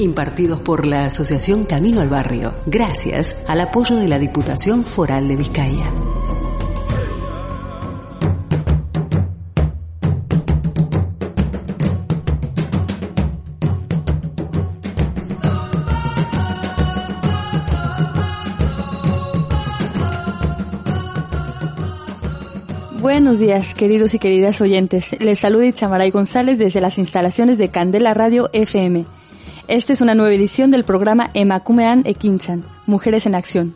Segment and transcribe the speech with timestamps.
[0.00, 5.36] Impartidos por la Asociación Camino al Barrio, gracias al apoyo de la Diputación Foral de
[5.36, 5.92] Vizcaya.
[23.02, 25.14] Buenos días, queridos y queridas oyentes.
[25.20, 29.19] Les saluda Itzamaray González desde las instalaciones de Candela Radio FM.
[29.70, 33.72] Esta es una nueva edición del programa Emakumean Ekinsan, Mujeres en Acción.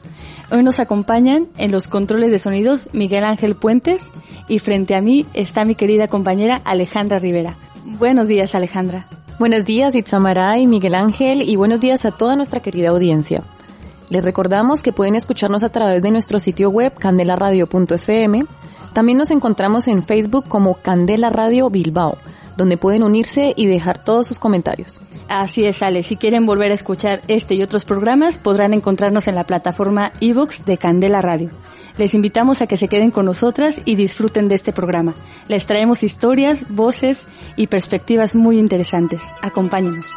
[0.51, 4.10] Hoy nos acompañan en los controles de sonidos Miguel Ángel Puentes
[4.49, 7.57] y frente a mí está mi querida compañera Alejandra Rivera.
[7.85, 9.07] Buenos días, Alejandra.
[9.38, 13.45] Buenos días, Itzamaray, Miguel Ángel y buenos días a toda nuestra querida audiencia.
[14.11, 18.46] Les recordamos que pueden escucharnos a través de nuestro sitio web candelaradio.fm
[18.95, 22.16] también nos encontramos en Facebook como Candela Radio Bilbao,
[22.57, 25.01] donde pueden unirse y dejar todos sus comentarios.
[25.29, 26.02] Así es, Ale.
[26.02, 30.65] Si quieren volver a escuchar este y otros programas, podrán encontrarnos en la plataforma ebooks
[30.65, 31.51] de Candela Radio.
[31.96, 35.15] Les invitamos a que se queden con nosotras y disfruten de este programa.
[35.49, 39.23] Les traemos historias, voces y perspectivas muy interesantes.
[39.43, 40.13] Acompáñenos.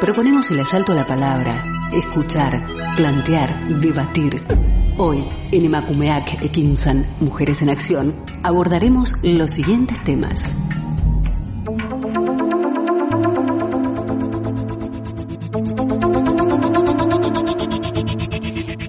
[0.00, 4.44] Proponemos el asalto a la palabra, escuchar, plantear, debatir
[4.98, 10.42] Hoy, en Imakumeak Ekinsan, Mujeres en Acción, abordaremos los siguientes temas.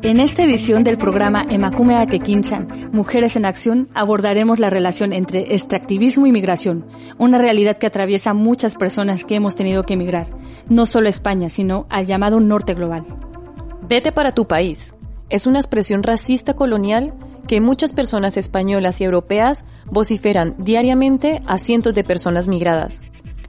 [0.01, 6.25] En esta edición del programa Emakumeak Ekinsan, Mujeres en Acción, abordaremos la relación entre extractivismo
[6.25, 6.85] y migración,
[7.17, 10.27] una realidad que atraviesa a muchas personas que hemos tenido que emigrar,
[10.69, 13.03] no solo a España, sino al llamado norte global.
[13.89, 14.96] Vete para tu país,
[15.29, 17.13] es una expresión racista colonial
[17.47, 23.01] que muchas personas españolas y europeas vociferan diariamente a cientos de personas migradas,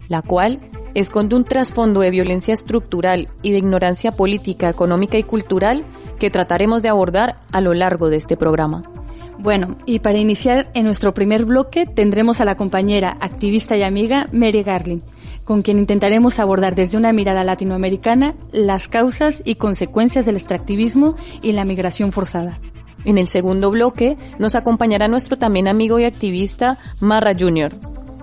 [0.09, 0.61] la cual
[0.95, 5.85] esconde un trasfondo de violencia estructural y de ignorancia política, económica y cultural
[6.19, 8.83] que trataremos de abordar a lo largo de este programa.
[9.39, 14.29] Bueno, y para iniciar en nuestro primer bloque tendremos a la compañera, activista y amiga
[14.33, 15.03] Mary Garlin,
[15.45, 21.53] con quien intentaremos abordar desde una mirada latinoamericana las causas y consecuencias del extractivismo y
[21.53, 22.59] la migración forzada.
[23.05, 27.77] En el segundo bloque nos acompañará nuestro también amigo y activista Marra Jr.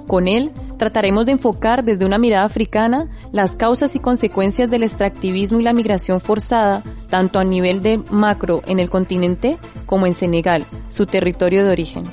[0.07, 5.59] Con él trataremos de enfocar desde una mirada africana las causas y consecuencias del extractivismo
[5.59, 10.65] y la migración forzada, tanto a nivel de macro en el continente como en Senegal,
[10.89, 12.03] su territorio de origen.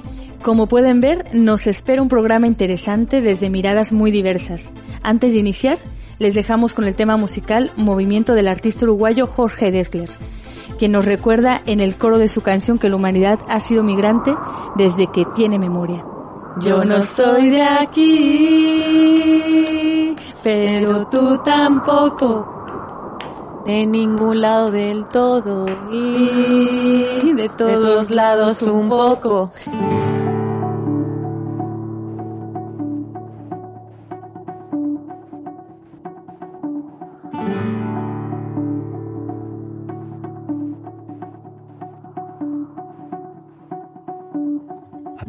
[0.42, 4.72] Como pueden ver, nos espera un programa interesante desde miradas muy diversas.
[5.02, 5.78] Antes de iniciar,
[6.18, 10.10] les dejamos con el tema musical Movimiento del artista uruguayo Jorge Dessler,
[10.78, 14.34] que nos recuerda en el coro de su canción que la humanidad ha sido migrante
[14.76, 16.04] desde que tiene memoria.
[16.60, 18.14] Yo no soy de aquí,
[20.42, 22.48] pero tú tampoco.
[23.66, 29.50] De ningún lado del todo y de todos, lados un poco.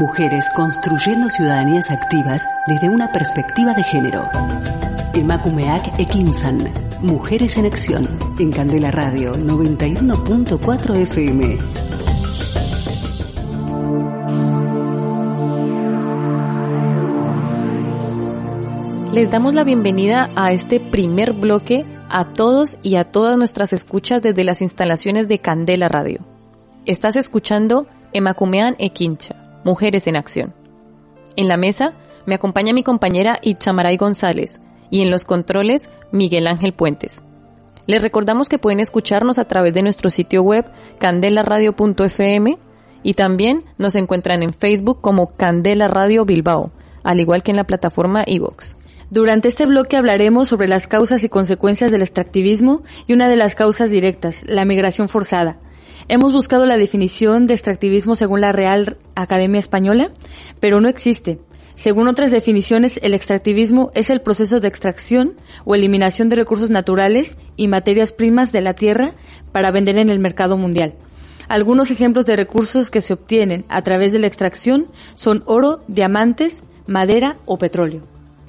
[0.00, 4.30] Mujeres construyendo ciudadanías activas desde una perspectiva de género.
[5.12, 6.72] Emakumeak Ekinsan.
[7.02, 8.08] Mujeres en Acción.
[8.38, 11.58] En Candela Radio 91.4 FM.
[19.12, 24.22] Les damos la bienvenida a este primer bloque a todos y a todas nuestras escuchas
[24.22, 26.24] desde las instalaciones de Candela Radio.
[26.86, 30.54] Estás escuchando Emakumean Ekincha Mujeres en Acción.
[31.36, 31.94] En la mesa
[32.26, 34.60] me acompaña mi compañera Itzamaray González
[34.90, 37.24] y en los controles Miguel Ángel Puentes.
[37.86, 40.64] Les recordamos que pueden escucharnos a través de nuestro sitio web
[40.98, 42.58] candelaradio.fm
[43.02, 46.70] y también nos encuentran en Facebook como Candela Radio Bilbao,
[47.02, 48.76] al igual que en la plataforma iVox.
[49.10, 53.56] Durante este bloque hablaremos sobre las causas y consecuencias del extractivismo y una de las
[53.56, 55.58] causas directas, la migración forzada.
[56.12, 60.10] Hemos buscado la definición de extractivismo según la Real Academia Española,
[60.58, 61.38] pero no existe.
[61.76, 65.34] Según otras definiciones, el extractivismo es el proceso de extracción
[65.64, 69.12] o eliminación de recursos naturales y materias primas de la tierra
[69.52, 70.94] para vender en el mercado mundial.
[71.46, 76.64] Algunos ejemplos de recursos que se obtienen a través de la extracción son oro, diamantes,
[76.88, 78.02] madera o petróleo.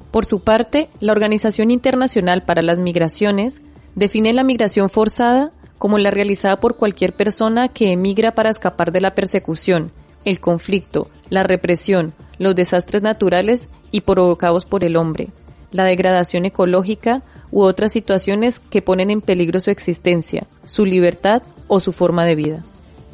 [0.10, 3.62] Por su parte, la Organización Internacional para las Migraciones
[3.94, 5.51] define la migración forzada
[5.82, 9.92] como la realizada por cualquier persona que emigra para escapar de la persecución,
[10.26, 15.30] el conflicto, la represión, los desastres naturales y provocados por el hombre,
[15.72, 21.80] la degradación ecológica u otras situaciones que ponen en peligro su existencia, su libertad o
[21.80, 22.64] su forma de vida.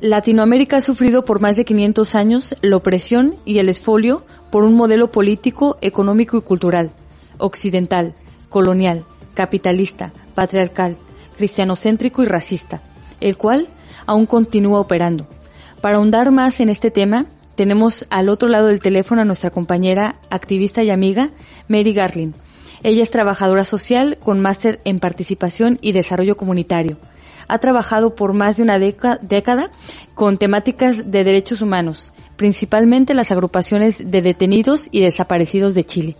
[0.02, 4.76] Latinoamérica ha sufrido por más de 500 años la opresión y el esfolio por un
[4.76, 6.92] modelo político, económico y cultural,
[7.38, 8.14] occidental,
[8.50, 9.06] colonial,
[9.36, 10.98] capitalista, patriarcal,
[11.38, 12.82] cristianocéntrico y racista,
[13.22, 13.68] el cual
[14.06, 15.28] aún continúa operando.
[15.82, 20.16] Para ahondar más en este tema, tenemos al otro lado del teléfono a nuestra compañera,
[20.30, 21.32] activista y amiga,
[21.68, 22.36] Mary Garlin.
[22.84, 26.98] Ella es trabajadora social con máster en participación y desarrollo comunitario.
[27.48, 29.72] Ha trabajado por más de una década
[30.14, 36.18] con temáticas de derechos humanos, principalmente las agrupaciones de detenidos y desaparecidos de Chile.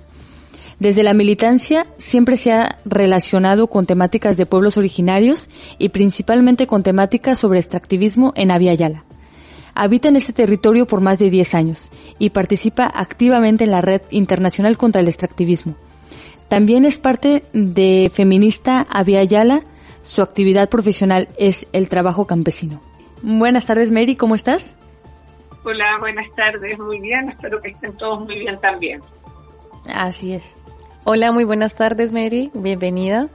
[0.80, 6.84] Desde la militancia siempre se ha relacionado con temáticas de pueblos originarios y principalmente con
[6.84, 9.04] temáticas sobre extractivismo en Avia Yala.
[9.74, 14.02] Habita en este territorio por más de 10 años y participa activamente en la Red
[14.12, 15.76] Internacional contra el Extractivismo.
[16.48, 19.62] También es parte de Feminista Avia Yala.
[20.04, 22.82] Su actividad profesional es el trabajo campesino.
[23.22, 24.76] Buenas tardes, Mary, ¿cómo estás?
[25.64, 29.02] Hola, buenas tardes, muy bien, espero que estén todos muy bien también.
[29.94, 30.58] Así es.
[31.10, 33.30] Hola, muy buenas tardes, Mary, bienvenida.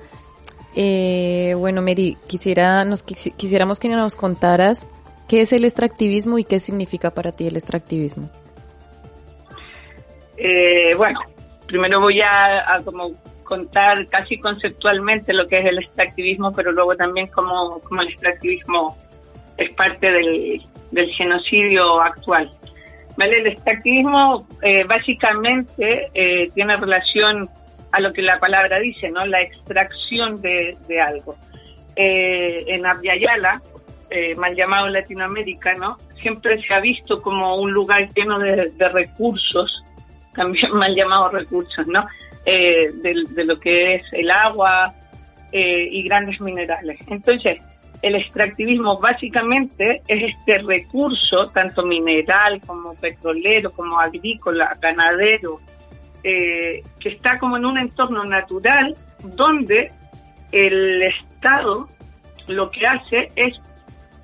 [0.76, 4.86] Eh, bueno, Mary, quisiera, nos quisiéramos que nos contaras
[5.26, 8.28] qué es el extractivismo y qué significa para ti el extractivismo.
[10.36, 11.20] Eh, bueno,
[11.66, 13.12] primero voy a, como
[13.42, 18.98] contar casi conceptualmente lo que es el extractivismo, pero luego también cómo, el extractivismo
[19.56, 20.60] es parte del,
[21.16, 22.52] genocidio actual.
[23.16, 23.38] ¿Vale?
[23.38, 27.48] El extractivismo eh, básicamente eh, tiene relación
[27.92, 29.24] a lo que la palabra dice, ¿no?
[29.26, 31.36] La extracción de, algo.
[31.94, 33.14] Eh, en Abya
[34.36, 35.98] mal llamado Latinoamérica, ¿no?
[36.20, 39.82] Siempre se ha visto como un lugar lleno de, de recursos,
[40.34, 42.06] también mal llamados recursos, ¿no?
[42.44, 44.92] de, de, lo que es el agua
[45.52, 46.98] y grandes minerales.
[47.06, 47.60] Entonces,
[48.02, 55.60] el extractivismo básicamente es este recurso, tanto mineral como petrolero, como agrícola, ganadero,
[56.24, 59.90] eh, que está como en un entorno natural donde
[60.52, 61.88] el Estado
[62.48, 63.60] lo que hace es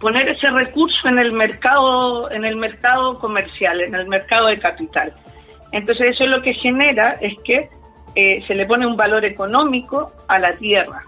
[0.01, 5.13] poner ese recurso en el mercado, en el mercado comercial, en el mercado de capital.
[5.73, 7.69] Entonces eso lo que genera es que
[8.15, 11.03] eh, se le pone un valor económico a la tierra.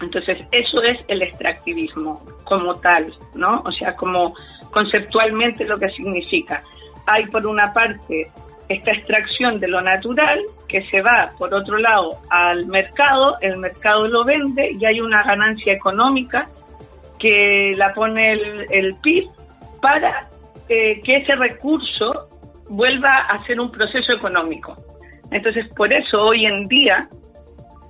[0.00, 3.62] Entonces, eso es el extractivismo como tal, ¿no?
[3.64, 4.34] O sea, como
[4.70, 6.62] conceptualmente lo que significa.
[7.06, 8.30] Hay por una parte
[8.68, 14.06] esta extracción de lo natural que se va, por otro lado, al mercado, el mercado
[14.08, 16.48] lo vende y hay una ganancia económica
[17.18, 18.32] que la pone
[18.70, 19.28] el, PIB
[19.80, 20.28] para
[20.68, 22.28] eh, que ese recurso
[22.68, 24.76] vuelva a ser un proceso económico.
[25.30, 27.08] Entonces, por eso hoy en día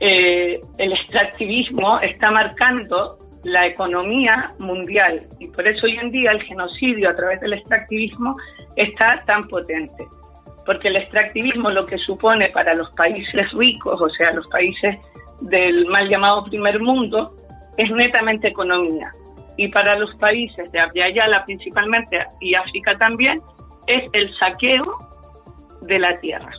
[0.01, 6.43] eh, el extractivismo está marcando la economía mundial y por eso hoy en día el
[6.43, 8.37] genocidio a través del extractivismo
[8.77, 10.07] está tan potente.
[10.69, 14.99] Porque el extractivismo lo que supone para los países ricos, o sea, los países
[15.41, 17.35] del mal llamado primer mundo,
[17.79, 19.11] es netamente economía.
[19.57, 23.41] Y para los países de Yala principalmente y África también,
[23.87, 24.85] es el saqueo
[25.81, 26.53] de la tierra.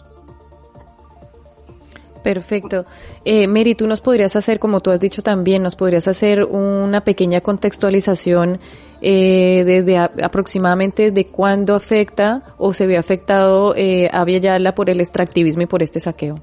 [2.24, 2.86] Perfecto.
[3.24, 7.02] Eh, Mary, tú nos podrías hacer, como tú has dicho también, nos podrías hacer una
[7.02, 8.60] pequeña contextualización
[9.02, 15.00] eh, desde aproximadamente desde cuándo afecta o se ve afectado eh, a Yala por el
[15.00, 16.36] extractivismo y por este saqueo.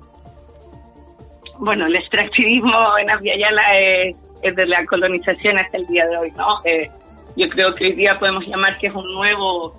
[1.58, 6.30] Bueno, el extractivismo en Yala es, es, de la colonización hasta el día de hoy,
[6.36, 6.46] ¿no?
[6.64, 6.90] Eh,
[7.36, 9.74] yo creo que hoy día podemos llamar que es un nuevo,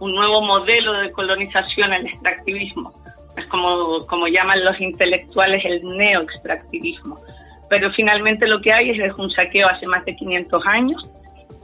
[0.00, 2.92] un nuevo modelo de colonización el extractivismo
[3.36, 7.18] es como, como llaman los intelectuales el neo-extractivismo.
[7.68, 11.06] Pero finalmente lo que hay es un saqueo hace más de 500 años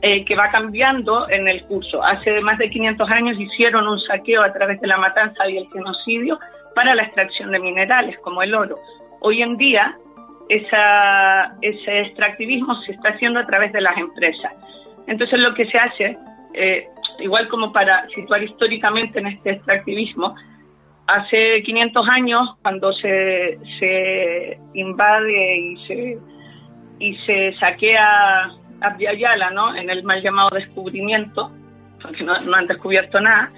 [0.03, 2.03] eh, que va cambiando en el curso.
[2.03, 5.69] Hace más de 500 años hicieron un saqueo a través de la matanza y el
[5.71, 6.39] genocidio
[6.75, 8.79] para la extracción de minerales como el oro.
[9.21, 9.97] Hoy en día
[10.49, 14.53] ese extractivismo se está haciendo a través de las empresas.
[15.07, 16.17] Entonces lo que se hace,
[16.55, 16.89] eh,
[17.21, 20.35] igual como para situar históricamente en este extractivismo,
[21.07, 26.19] hace 500 años, cuando se, se invade y se,
[26.99, 29.75] y se saquea Abya ¿no?
[29.77, 31.51] en el mal llamado descubrimiento,
[32.01, 33.51] porque no, han descubierto nada,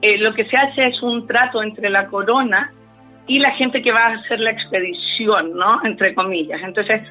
[0.00, 2.72] eh, lo que se hace es un trato entre la corona
[3.26, 5.84] y la gente que va a hacer la expedición, ¿no?
[5.84, 6.60] entre comillas.
[6.62, 7.02] Entonces,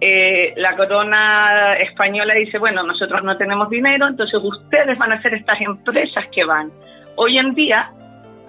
[0.00, 5.34] eh, la corona española dice, bueno, nosotros no tenemos dinero, entonces ustedes van a ser
[5.34, 6.70] estas empresas que van.
[7.16, 7.90] Hoy en día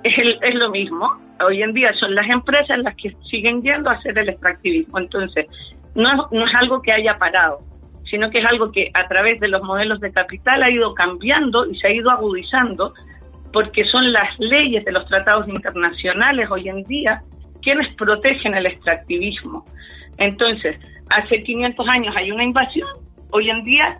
[0.03, 1.17] es, es lo mismo.
[1.41, 4.99] Hoy en día son las empresas las que siguen yendo a hacer el extractivismo.
[4.99, 5.47] Entonces,
[5.95, 7.61] no, no es algo que haya parado,
[8.09, 11.65] sino que es algo que a través de los modelos de capital ha ido cambiando
[11.65, 12.93] y se ha ido agudizando
[13.51, 17.21] porque son las leyes de los tratados internacionales hoy en día
[17.61, 19.65] quienes protegen el extractivismo.
[20.17, 20.77] Entonces,
[21.09, 22.89] hace 500 años hay una invasión,
[23.31, 23.99] hoy en día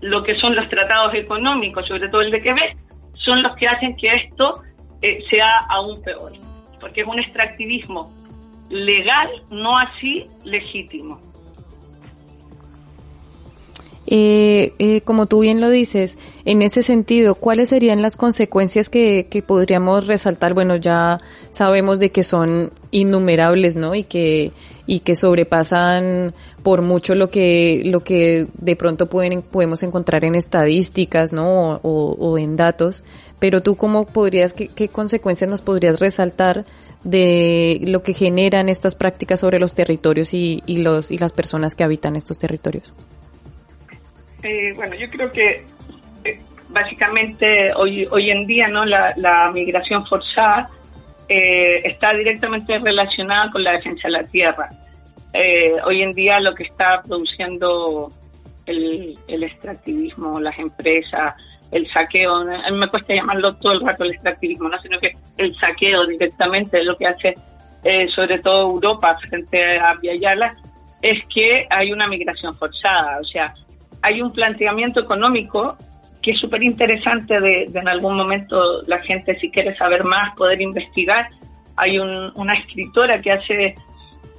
[0.00, 2.76] lo que son los tratados económicos, sobre todo el de Quebec,
[3.14, 4.62] son los que hacen que esto
[5.02, 6.32] eh, sea aún peor,
[6.80, 8.12] porque es un extractivismo
[8.70, 11.29] legal, no así legítimo.
[14.12, 19.28] Eh, eh, como tú bien lo dices, en ese sentido, ¿cuáles serían las consecuencias que,
[19.30, 20.52] que, podríamos resaltar?
[20.52, 23.94] Bueno, ya sabemos de que son innumerables, ¿no?
[23.94, 24.50] Y que,
[24.84, 30.34] y que sobrepasan por mucho lo que, lo que de pronto pueden, podemos encontrar en
[30.34, 31.76] estadísticas, ¿no?
[31.82, 33.04] O, o en datos
[33.40, 36.66] pero tú cómo podrías, qué, consecuencias nos podrías resaltar
[37.02, 41.82] de lo que generan estas prácticas sobre los territorios y, los, y las personas que
[41.82, 42.92] habitan estos territorios?
[44.42, 45.64] Eh, bueno, yo creo que
[46.24, 50.68] eh, básicamente hoy, hoy en día no la, migración forzada
[51.28, 54.68] eh, está directamente relacionada con la defensa de la tierra.
[55.84, 58.12] hoy en día lo que está produciendo
[58.66, 61.34] el, el extractivismo, las empresas,
[61.70, 65.12] el saqueo, a mí me cuesta llamarlo todo el rato el extractivismo, no sino que
[65.36, 67.34] el saqueo directamente es lo que hace
[67.82, 70.54] eh, sobre todo Europa frente a Viayala,
[71.00, 73.54] es que hay una migración forzada, o sea,
[74.02, 75.76] hay un planteamiento económico
[76.22, 80.60] que es súper interesante de, en algún momento la gente si quiere saber más poder
[80.60, 81.28] investigar.
[81.76, 83.74] Hay una escritora que hace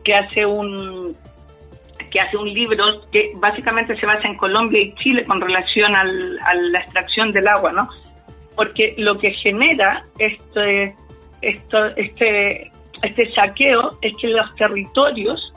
[0.03, 1.15] que hace un
[2.11, 6.03] que hace un libro que básicamente se basa en Colombia y Chile con relación a
[6.03, 7.89] la extracción del agua, ¿no?
[8.55, 10.93] Porque lo que genera este,
[11.41, 12.69] esto, este,
[13.01, 15.53] este saqueo es que los territorios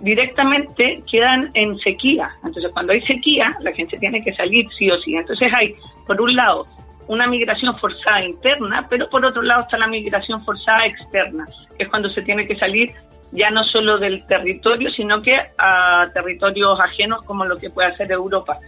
[0.00, 2.30] directamente quedan en sequía.
[2.44, 5.14] Entonces, cuando hay sequía, la gente tiene que salir sí o sí.
[5.14, 5.74] Entonces, hay,
[6.06, 6.66] por un lado,
[7.08, 11.88] una migración forzada interna, pero por otro lado está la migración forzada externa, que es
[11.88, 12.92] cuando se tiene que salir
[13.32, 18.10] ya no solo del territorio, sino que a territorios ajenos como lo que puede hacer
[18.10, 18.58] Europa.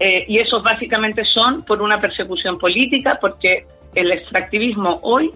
[0.00, 5.30] Eh, y esos básicamente son por una persecución política, porque el extractivismo hoy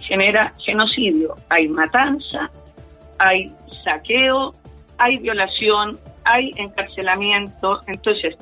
[0.00, 1.36] genera genocidio.
[1.48, 2.50] Hay matanza,
[3.18, 3.52] hay
[3.84, 4.54] saqueo,
[4.98, 7.80] hay violación, hay encarcelamiento.
[7.86, 8.36] Entonces,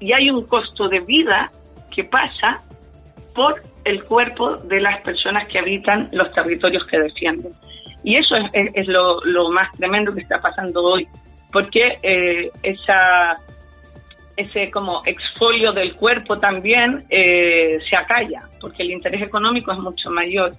[0.00, 1.50] y hay un costo de vida
[1.94, 2.62] que pasa
[3.34, 7.52] por el cuerpo de las personas que habitan los territorios que defienden.
[8.02, 11.06] Y eso es, lo, más tremendo que está pasando hoy,
[11.52, 13.36] porque eh, esa,
[14.36, 20.10] ese como exfolio del cuerpo también eh, se acalla, porque el interés económico es mucho
[20.10, 20.54] mayor.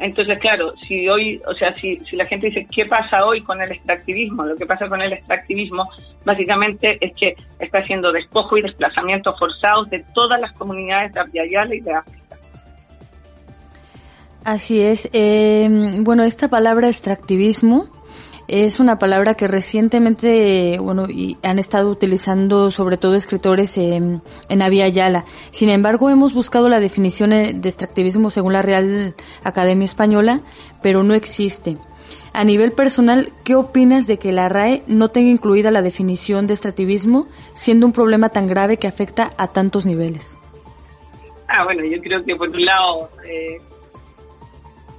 [0.00, 3.60] Entonces, claro, si hoy, o sea, si, si la gente dice, ¿qué pasa hoy con
[3.60, 4.44] el extractivismo?
[4.44, 5.88] Lo que pasa con el extractivismo
[6.24, 11.44] básicamente es que está haciendo despojo y desplazamientos forzados de todas las comunidades de Abya
[11.44, 12.36] y de África.
[14.42, 15.10] Así es.
[15.12, 15.68] Eh,
[16.00, 17.90] bueno, esta palabra extractivismo
[18.48, 24.22] es una palabra que recientemente, bueno, y han estado utilizando sobre todo escritores en
[24.62, 25.24] Avia Yala.
[25.50, 30.40] Sin embargo, hemos buscado la definición de extractivismo según la Real Academia Española,
[30.82, 31.76] pero no existe.
[32.32, 36.54] A nivel personal, ¿qué opinas de que la RAE no tenga incluida la definición de
[36.54, 40.38] extractivismo, siendo un problema tan grave que afecta a tantos niveles?
[41.48, 43.58] Ah, bueno, yo creo que por un lado eh,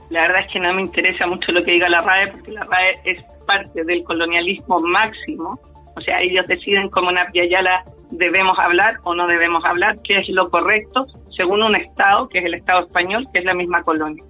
[0.09, 2.65] la verdad es que no me interesa mucho lo que diga la RAE, porque la
[2.65, 5.59] RAE es parte del colonialismo máximo.
[5.95, 10.29] O sea, ellos deciden cómo en Apiayala debemos hablar o no debemos hablar, qué es
[10.29, 11.05] lo correcto,
[11.37, 14.23] según un Estado, que es el Estado español, que es la misma colonia.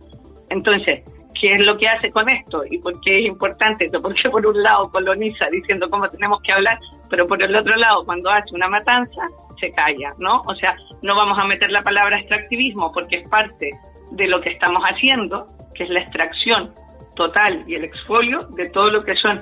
[0.50, 1.04] Entonces,
[1.40, 2.64] ¿qué es lo que hace con esto?
[2.70, 4.02] ¿Y por qué es importante esto?
[4.02, 6.80] Porque por un lado coloniza diciendo cómo tenemos que hablar,
[7.10, 9.22] pero por el otro lado, cuando hace una matanza,
[9.60, 10.42] se calla, ¿no?
[10.48, 13.72] O sea, no vamos a meter la palabra extractivismo porque es parte
[14.12, 16.74] de lo que estamos haciendo, que es la extracción
[17.15, 19.41] total y el exfolio de todo lo que son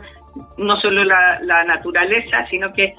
[0.58, 2.96] no solo la, naturaleza, sino que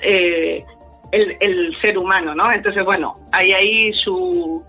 [0.00, 0.64] eh,
[1.12, 2.50] el, ser humano, ¿no?
[2.52, 4.64] Entonces, bueno, hay ahí su,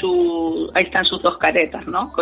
[0.00, 2.12] su, ahí están sus dos caretas, ¿no?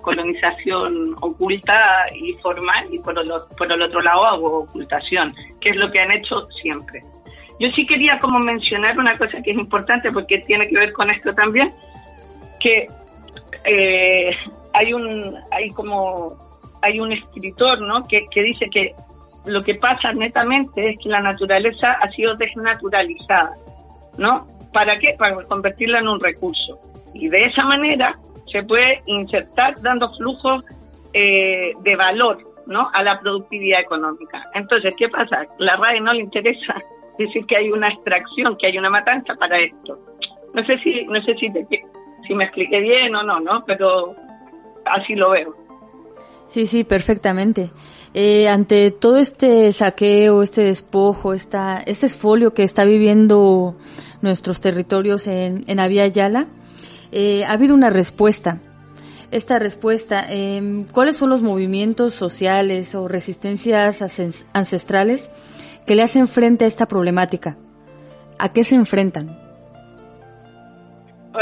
[0.00, 5.76] colonización oculta y formal y por el, por el otro lado hago ocultación, que es
[5.76, 7.02] lo que han hecho siempre.
[7.60, 11.08] Yo sí quería como mencionar una cosa que es importante porque tiene que ver con
[11.10, 11.72] esto también,
[12.58, 12.88] que
[13.64, 14.36] eh,
[14.74, 16.36] hay un hay como
[16.82, 18.94] hay un escritor no que, dice que
[19.46, 23.52] lo que pasa netamente es que la naturaleza ha sido desnaturalizada
[24.18, 26.78] no para qué para convertirla en un recurso.
[27.14, 28.18] Y de esa manera
[28.50, 30.64] se puede insertar dando flujos
[31.12, 34.42] eh, de valor no a la productividad económica.
[34.54, 36.82] Entonces qué pasa la RAE no le interesa
[37.18, 39.98] decir que hay una extracción que hay una matanza para esto.
[40.52, 41.52] No sé si no sé si
[42.26, 43.64] si me expliqué bien o no, ¿no?
[43.66, 44.16] Pero
[44.86, 45.54] así lo veo.
[46.46, 47.70] Sí, sí, perfectamente.
[48.12, 53.76] Eh, ante todo este saqueo, este despojo, esta, este esfolio que está viviendo
[54.22, 56.46] nuestros territorios en, en Avia Yala,
[57.10, 58.60] eh, ha habido una respuesta.
[59.32, 64.00] Esta respuesta, eh, ¿cuáles son los movimientos sociales o resistencias
[64.52, 65.30] ancestrales
[65.86, 67.56] que le hacen frente a esta problemática?
[68.38, 69.43] ¿A qué se enfrentan?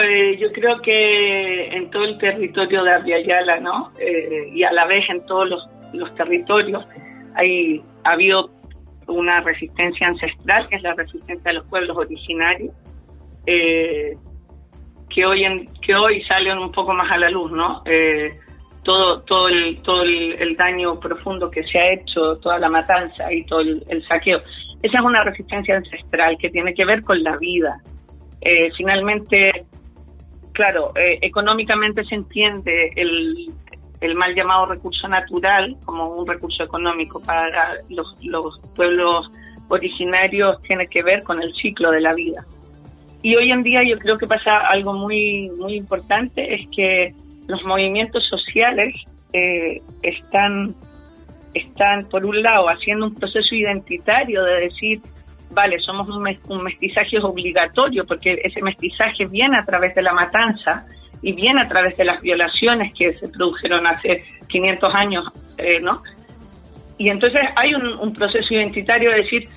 [0.01, 3.93] Eh, yo creo que en todo el territorio de Aviala, ¿no?
[3.99, 5.49] Eh, y a la vez en todos
[5.93, 6.85] los, territorios,
[7.35, 8.51] hay, ha habido
[9.07, 12.75] una resistencia ancestral, que es la resistencia de los pueblos originarios,
[13.47, 14.17] eh,
[15.11, 17.83] que, hoy en, que hoy salen un poco más a la luz, ¿no?
[18.85, 23.45] todo todo el todo el, daño profundo que se ha hecho, toda la matanza y
[23.45, 24.41] todo el, saqueo.
[24.83, 27.79] Esa es una resistencia ancestral que tiene que ver con la vida.
[28.41, 29.67] Eh, finalmente,
[30.53, 33.53] claro, eh, económicamente se entiende el,
[34.01, 39.31] el mal llamado recurso natural como un recurso económico para los, los pueblos
[39.69, 42.45] originarios tiene que ver con el ciclo de la vida.
[43.23, 47.15] Y hoy en día yo creo que pasa algo muy muy importante es que
[47.47, 48.95] los movimientos sociales
[49.33, 50.75] eh, están
[51.55, 55.01] están por un lado haciendo un proceso identitario de decir
[55.53, 60.87] vale somos un, mestizaje obligatorio porque ese mestizaje viene a través de la matanza
[61.23, 65.25] y viene a través de las violaciones que se produjeron hace 500 años,
[65.59, 66.03] eh, ¿no?
[66.99, 69.49] Y entonces hay un, proceso identitario de decir,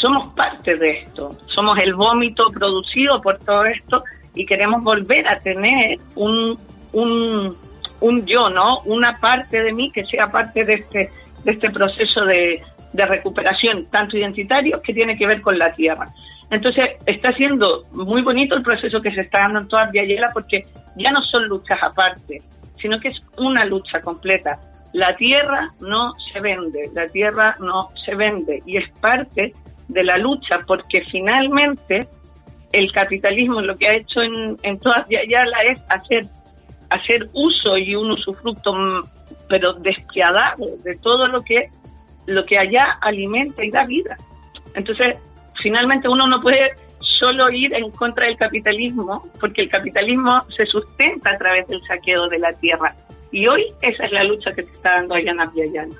[0.00, 5.38] somos parte de esto, somos el vómito producido por todo esto y queremos volver a
[5.40, 6.58] tener un,
[6.92, 7.56] un,
[8.00, 8.80] un yo, ¿no?
[8.84, 11.10] Una parte de mí que sea parte de este,
[11.44, 12.62] de este proceso de,
[12.94, 16.08] de recuperación, tanto identitario que tiene que ver con la tierra.
[16.50, 20.62] Entonces, está siendo muy bonito el proceso que se está dando en toda Villayela porque
[20.96, 22.40] ya no son luchas aparte,
[22.80, 24.60] sino que es una lucha completa.
[24.92, 29.52] La tierra no se vende, la tierra no se vende y es parte
[29.88, 32.06] de la lucha porque finalmente
[32.72, 36.26] el capitalismo lo que ha hecho en, en toda Villayela es hacer,
[36.90, 39.02] hacer uso y un usufructo mm,
[39.48, 41.68] pero despiadado de todo lo que,
[42.26, 44.16] lo que allá alimenta y da vida.
[44.74, 45.16] Entonces,
[45.62, 46.72] finalmente uno no puede
[47.18, 52.28] solo ir en contra del capitalismo, porque el capitalismo se sustenta a través del saqueo
[52.28, 52.94] de la tierra.
[53.30, 55.90] Y hoy esa es la lucha que se está dando allá en.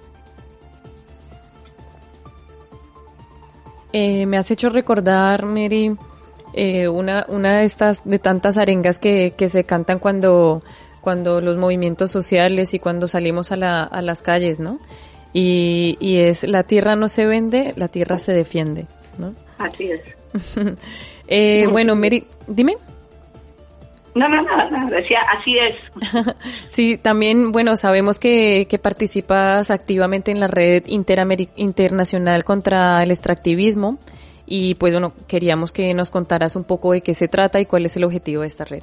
[3.93, 5.97] Eh, me has hecho recordar, Mary,
[6.53, 10.63] eh, una, una de estas, de tantas arengas que, que se cantan cuando,
[11.01, 14.81] cuando los movimientos sociales y cuando salimos a, la, a las calles, ¿no?
[15.35, 18.87] Y, y es, la tierra no se vende, la tierra se defiende,
[19.19, 19.35] ¿no?
[19.59, 20.01] Así es.
[21.29, 22.77] eh, bueno, Mary, dime.
[24.15, 26.35] No, no, no, decía, así es.
[26.69, 33.99] sí, también, bueno, sabemos que, que participas activamente en la red internacional contra el extractivismo
[34.47, 37.87] y pues bueno, queríamos que nos contaras un poco de qué se trata y cuál
[37.87, 38.83] es el objetivo de esta red.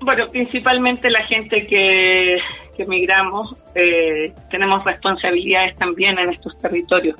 [0.00, 2.38] Bueno, principalmente la gente que,
[2.76, 7.16] que migramos eh, tenemos responsabilidades también en estos territorios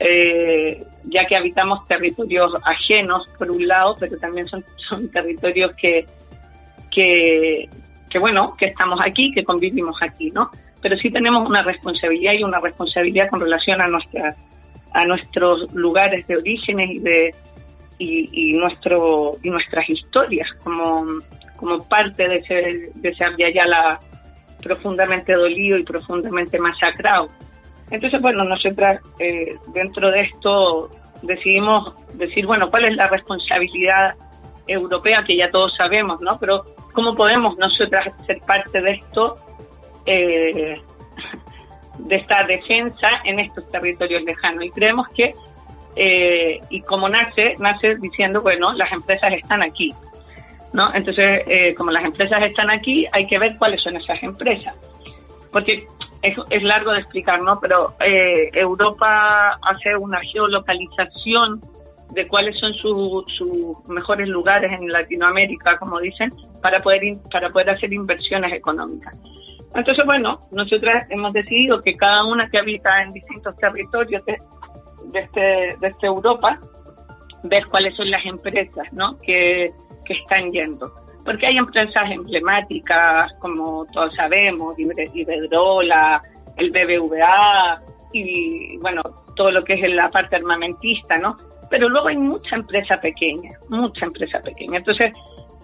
[0.00, 6.06] eh, ya que habitamos territorios ajenos por un lado, pero también son, son territorios que,
[6.90, 7.68] que,
[8.18, 10.50] bueno, que estamos aquí, que convivimos aquí, ¿no?
[10.80, 14.34] Pero sí tenemos una responsabilidad y una responsabilidad con relación a nuestra,
[14.92, 17.34] a nuestros lugares de orígenes y de
[17.98, 21.04] y, nuestro y nuestras historias como,
[21.56, 24.00] como parte de ese, de ese Abiyala
[24.60, 27.28] profundamente dolido y profundamente masacrado.
[27.90, 30.90] Entonces, bueno, nosotras eh, dentro de esto
[31.22, 34.14] decidimos decir, bueno, ¿cuál es la responsabilidad
[34.66, 36.38] europea que ya todos sabemos, ¿no?
[36.38, 39.36] Pero ¿cómo podemos nosotras ser parte de esto,
[40.06, 40.80] eh,
[41.98, 44.64] de esta defensa en estos territorios lejanos?
[44.64, 45.34] Y creemos que,
[45.96, 49.92] eh, y como nace, nace diciendo, bueno, las empresas están aquí,
[50.72, 50.94] ¿no?
[50.94, 54.74] Entonces, como las empresas están aquí, hay que ver cuáles son esas empresas.
[55.52, 55.86] Porque
[56.22, 57.58] es, largo de explicar, ¿no?
[57.60, 61.60] Pero eh, Europa hace una geolocalización
[62.12, 67.92] de cuáles son sus mejores lugares en Latinoamérica, como dicen, para poder para poder hacer
[67.92, 69.14] inversiones económicas.
[69.74, 74.38] Entonces, bueno, nosotros hemos decidido que cada una que habita en distintos territorios de,
[75.12, 76.58] de, este, de este Europa,
[77.44, 79.16] ver cuáles son las empresas, ¿no?
[79.20, 79.70] Que,
[80.10, 80.90] que están yendo
[81.24, 86.22] porque hay empresas emblemáticas, como todos sabemos, Iberdrola,
[86.56, 87.80] el BBVA
[88.12, 89.02] y, bueno,
[89.36, 91.36] todo lo que es la parte armamentista, ¿no?
[91.68, 94.78] Pero luego hay mucha empresa pequeña, mucha empresa pequeña.
[94.78, 95.12] Entonces,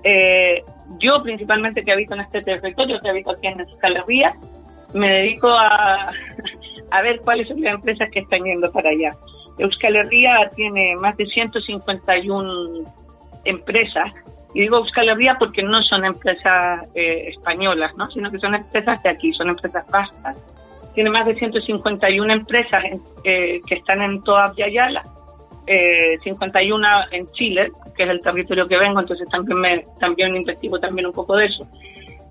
[0.04, 0.62] eh,
[0.98, 4.04] yo principalmente que habito en este territorio, que habito aquí en Euskal
[4.94, 6.12] me dedico a,
[6.90, 9.16] a ver cuáles son las empresas que están yendo para allá.
[9.58, 12.84] Euskal Herria tiene más de 151
[13.44, 14.12] empresas
[14.56, 18.10] y digo Euskal Herria porque no son empresas eh, españolas, ¿no?
[18.10, 20.34] sino que son empresas de aquí, son empresas vascas.
[20.94, 22.82] Tiene más de 151 empresas
[23.22, 25.04] eh, que están en toda Yayala,
[25.66, 30.80] eh, 51 en Chile, que es el territorio que vengo, entonces también, me, también investigo
[30.80, 31.68] también un poco de eso.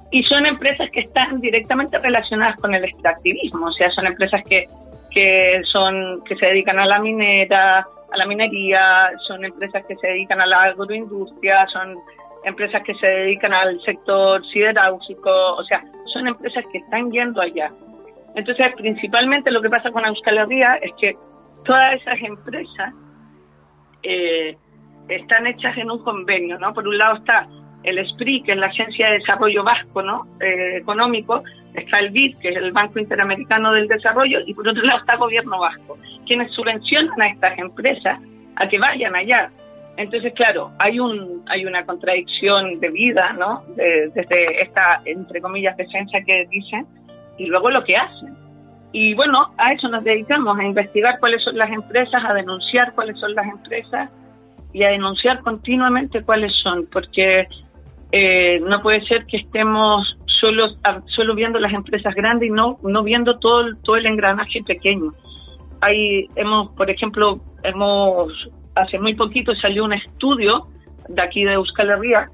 [0.10, 4.66] Y son empresas que están directamente relacionadas con el extractivismo, o sea, son empresas que,
[5.16, 10.08] que, son, que se dedican a la minera, a la minería, son empresas que se
[10.08, 11.96] dedican a la agroindustria, son
[12.44, 15.82] empresas que se dedican al sector siderúrgico, o sea,
[16.14, 17.72] son empresas que están yendo allá.
[18.36, 21.16] Entonces, principalmente lo que pasa con Euskal Herria es que
[21.64, 22.94] todas esas empresas
[24.04, 24.58] eh,
[25.08, 26.74] están hechas en un convenio, ¿no?
[26.74, 27.48] Por un lado está
[27.84, 30.28] el SPRI, que es la Agencia de Desarrollo Vasco, ¿no?
[30.42, 31.42] Eh, económico,
[31.82, 35.14] está el BID, que es el Banco Interamericano del Desarrollo, y por otro lado está
[35.14, 38.20] el Gobierno Vasco, quienes subvencionan a estas empresas
[38.56, 39.50] a que vayan allá.
[39.98, 43.64] Entonces, claro, hay un hay una contradicción de vida, ¿no?
[43.76, 46.86] desde esta, entre comillas, defensa que dicen
[47.38, 48.36] y luego lo que hacen.
[48.92, 53.20] Y bueno, a eso nos dedicamos, a investigar cuáles son las empresas, a denunciar cuáles
[53.20, 54.10] son las empresas
[54.72, 57.48] y a denunciar continuamente cuáles son, porque
[58.12, 60.68] eh, no puede ser que estemos solo,
[61.08, 65.12] solo viendo las empresas grandes y no, no viendo todo, todo el engranaje pequeño.
[65.82, 68.32] Hay, hemos, por ejemplo, hemos
[68.76, 70.68] hace muy poquito salió un estudio
[71.08, 72.30] de aquí de Euskal Herria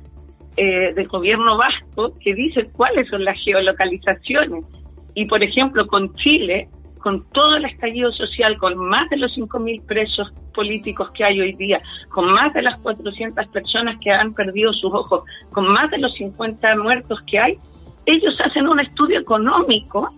[0.58, 4.66] eh, del gobierno vasco que dice cuáles son las geolocalizaciones.
[5.14, 6.68] Y, por ejemplo, con Chile,
[7.00, 11.54] con todo el estallido social, con más de los 5.000 presos políticos que hay hoy
[11.54, 15.98] día, con más de las 400 personas que han perdido sus ojos, con más de
[15.98, 17.58] los 50 muertos que hay,
[18.06, 20.10] ellos hacen un estudio económico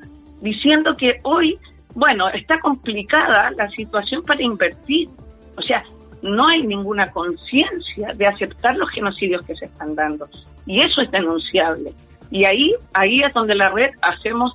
[0.42, 1.58] diciendo que hoy,
[1.96, 5.10] bueno, está complicada la situación para invertir.
[5.58, 5.84] O sea,
[6.22, 10.28] no hay ninguna conciencia de aceptar los genocidios que se están dando.
[10.66, 11.94] Y eso es denunciable.
[12.32, 14.54] Y ahí, ahí es donde la red hacemos,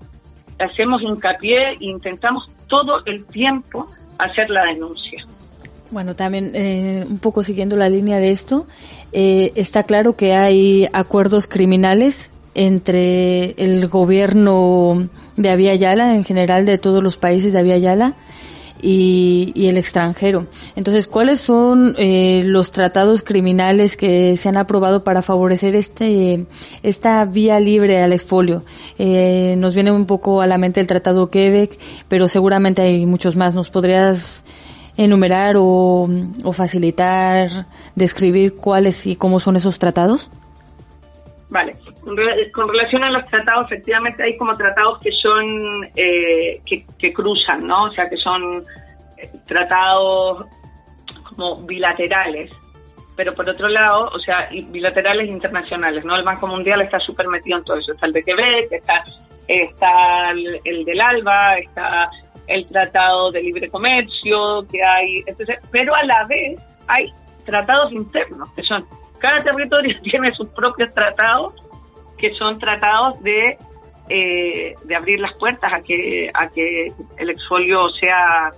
[0.59, 3.89] hacemos hincapié e intentamos todo el tiempo
[4.19, 5.25] hacer la denuncia.
[5.91, 8.67] Bueno, también eh, un poco siguiendo la línea de esto,
[9.13, 16.67] eh, está claro que hay acuerdos criminales entre el gobierno de Avia Yala, en general
[16.67, 18.17] de todos los países de Avia Yala,
[18.81, 20.47] y, el extranjero.
[20.77, 26.47] Entonces, ¿cuáles son eh, los tratados criminales que se han aprobado para favorecer este
[26.83, 28.65] esta vía libre al exfolio?
[28.99, 33.37] Eh, nos viene un poco a la mente el Tratado Quebec, pero seguramente hay muchos
[33.37, 33.55] más.
[33.55, 34.45] ¿Nos podrías
[34.97, 36.09] enumerar o
[36.53, 40.31] facilitar, describir cuáles y cómo son esos tratados?
[41.51, 41.73] Vale,
[42.53, 47.85] con relación a los tratados, efectivamente hay como tratados que son, eh, que, cruzan, ¿no?
[47.85, 48.63] O sea, que son
[49.17, 50.47] eh, tratados
[51.25, 52.51] como bilaterales,
[53.17, 56.17] pero por otro lado, o sea, bilaterales internacionales, ¿no?
[56.17, 57.93] El Banco Mundial está súper metido en todo eso.
[57.93, 59.05] Está el de Quebec, está,
[59.49, 62.11] está el, del ALBA, está
[62.47, 67.11] el Tratado de Libre Comercio, que hay, entonces, pero a la vez hay
[67.47, 68.85] tratados internos, que son
[69.19, 71.55] cada territorio tiene sus propios tratados,
[72.17, 73.57] que son tratados de,
[74.09, 78.51] eh, de abrir las puertas a que, a que el exfolio sea,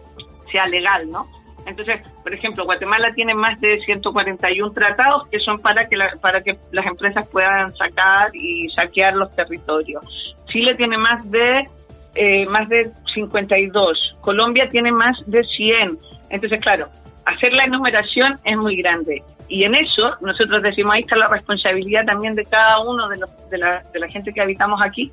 [0.51, 1.27] sea legal, ¿no?
[1.66, 6.57] Entonces, por ejemplo, Guatemala tiene más de 141 tratados que son para que, para que
[6.73, 10.05] las empresas puedan sacar y saquear los territorios.
[10.46, 11.68] Chile tiene más de,
[12.14, 14.16] eh, más de 52.
[14.20, 15.99] Colombia tiene más de 100.
[16.31, 16.88] Entonces, claro,
[17.27, 19.23] hacer la enumeración es muy grande.
[19.50, 23.50] Y en eso nosotros decimos, ahí está la responsabilidad también de cada uno de, los,
[23.50, 25.10] de, la, de la gente que habitamos aquí.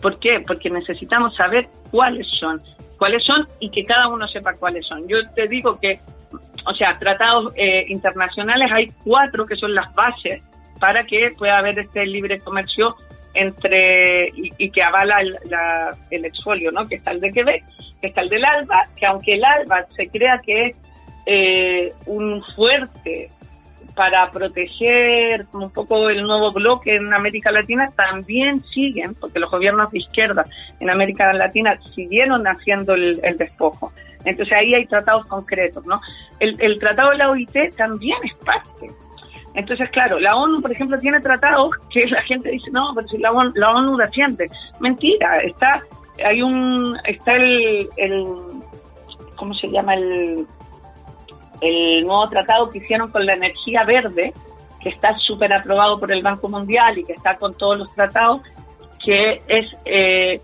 [0.00, 0.40] ¿Por qué?
[0.40, 2.62] Porque necesitamos saber cuáles son,
[2.96, 5.06] cuáles son y que cada uno sepa cuáles son.
[5.06, 6.00] Yo te digo que,
[6.64, 10.42] o sea, tratados eh, internacionales hay cuatro que son las bases
[10.80, 12.96] para que pueda haber este libre comercio
[13.34, 15.36] entre y, que avala el,
[16.10, 16.86] el exfolio, ¿no?
[16.86, 17.64] Que está el de Quebec,
[18.00, 20.76] que está el del ALBA, que aunque el ALBA se crea que es
[21.26, 23.30] eh, un fuerte
[23.94, 29.90] para proteger un poco el nuevo bloque en América Latina también siguen, porque los gobiernos
[29.90, 30.46] de izquierda
[30.80, 33.92] en América Latina siguieron haciendo el, despojo.
[34.24, 36.00] Entonces ahí hay tratados concretos, ¿no?
[36.38, 38.90] El, tratado de la OIT también es parte.
[39.54, 43.18] Entonces, claro, la ONU, por ejemplo, tiene tratados que la gente dice, no, pero si
[43.18, 44.50] la ONU, la ONU defiende.
[44.80, 45.80] Mentira, está,
[46.24, 48.26] hay un, está el, el
[49.36, 49.94] ¿cómo se llama?
[49.94, 50.46] El,
[51.62, 54.32] el nuevo tratado que hicieron con la energía verde,
[54.80, 58.42] que está súper aprobado por el Banco Mundial y que está con todos los tratados,
[59.04, 60.40] que es eh,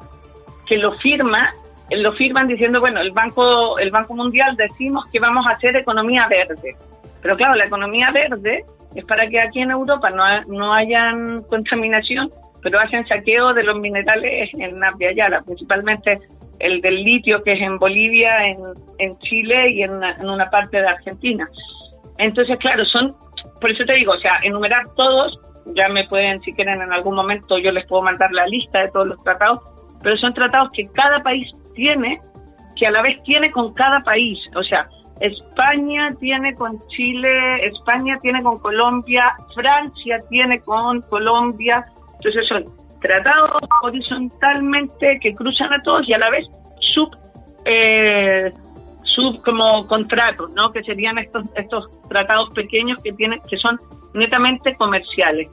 [0.67, 1.53] que lo firma,
[1.91, 6.29] lo firman diciendo, bueno, el Banco, el Banco Mundial decimos que vamos a hacer economía
[6.29, 6.77] verde.
[7.21, 12.31] Pero claro, la economía verde es para que aquí en Europa no, no hayan contaminación,
[12.63, 16.19] pero hacen saqueo de los minerales en Navia Yala, principalmente
[16.61, 18.59] el del litio que es en Bolivia, en,
[18.99, 21.49] en Chile y en una, parte de Argentina.
[22.19, 23.15] Entonces, claro, son,
[23.61, 25.39] por eso te digo, o sea, enumerar todos,
[25.77, 28.91] ya me pueden, si quieren en algún momento, yo les puedo mandar la lista de
[28.91, 29.61] todos los tratados,
[30.03, 32.21] pero son tratados que cada país tiene,
[32.77, 34.39] que a la vez tiene con cada país.
[34.57, 34.89] O sea,
[35.21, 41.85] España tiene con Chile, España tiene con Colombia, Francia tiene con Colombia.
[42.15, 42.65] Entonces son
[43.01, 43.51] tratados
[43.83, 46.47] horizontalmente que cruzan a todos y a la vez
[46.95, 47.11] sub
[47.65, 48.53] eh,
[49.03, 50.71] sub como contratos, ¿no?
[50.73, 53.79] Que serían estos estos tratados pequeños que tienen que son
[54.15, 55.49] netamente comerciales.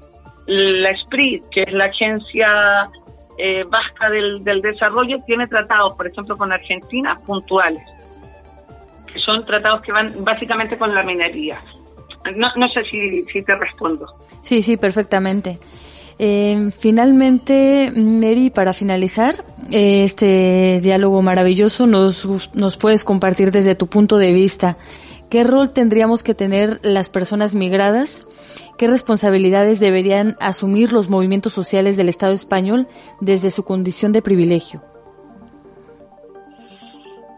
[0.48, 2.90] La SPRIT, que es la agencia
[3.38, 7.84] eh, vasca del, del desarrollo, tiene tratados, por ejemplo, con Argentina puntuales
[9.24, 11.62] son tratados que van básicamente con la minería.
[12.36, 14.08] No, no sé si, si te respondo.
[14.42, 15.60] Sí, sí, perfectamente.
[16.18, 19.34] Eh, finalmente, Mary, para finalizar
[19.72, 24.78] eh, este diálogo maravilloso, nos, nos puedes compartir desde tu punto de vista
[25.30, 28.28] qué rol tendríamos que tener las personas migradas,
[28.78, 32.88] qué responsabilidades deberían asumir los movimientos sociales del Estado español
[33.20, 34.82] desde su condición de privilegio.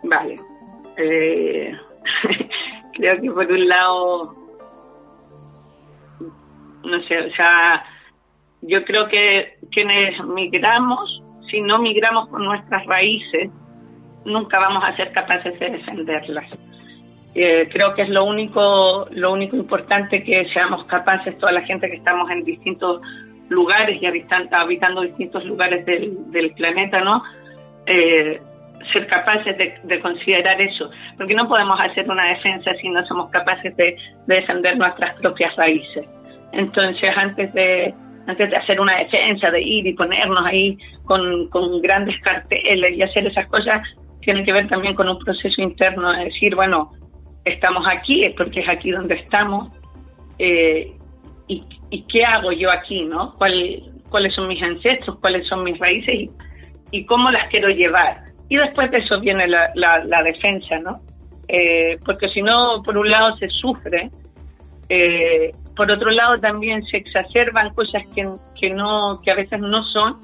[0.03, 0.39] Vale.
[0.97, 1.71] Eh,
[2.93, 4.35] creo que por un lado,
[6.83, 7.83] no sé, o sea,
[8.61, 13.49] yo creo que quienes migramos, si no migramos con nuestras raíces,
[14.25, 16.49] nunca vamos a ser capaces de defenderlas.
[17.35, 21.89] Eh, creo que es lo único, lo único importante que seamos capaces, toda la gente
[21.89, 23.01] que estamos en distintos
[23.49, 27.23] lugares y habitando, distintos lugares del, del planeta, ¿no?
[27.85, 28.41] Eh,
[28.91, 33.75] ser capaces de, considerar eso, porque no podemos hacer una defensa si no somos capaces
[33.75, 36.05] de, defender nuestras propias raíces.
[36.53, 37.93] Entonces, antes de
[38.27, 41.49] antes de hacer una defensa, de ir y ponernos ahí con,
[41.81, 43.81] grandes carteles y hacer esas cosas,
[44.19, 46.91] tiene que ver también con un proceso interno de decir, bueno,
[47.45, 49.69] estamos aquí, es porque es aquí donde estamos,
[50.37, 50.93] eh,
[51.47, 53.33] y, y, qué hago yo aquí, ¿no?
[53.37, 55.17] ¿Cuál, ¿Cuáles son mis ancestros?
[55.19, 56.13] ¿Cuáles son mis raíces?
[56.13, 56.29] Y,
[56.91, 58.23] y cómo las quiero llevar.
[58.49, 60.99] Y después de eso viene la, la, defensa, ¿no?
[61.47, 64.09] Eh, porque si no, por un lado se sufre,
[64.89, 68.27] eh, por otro lado también se exacerban cosas que,
[68.59, 70.17] que, no, que a veces no son,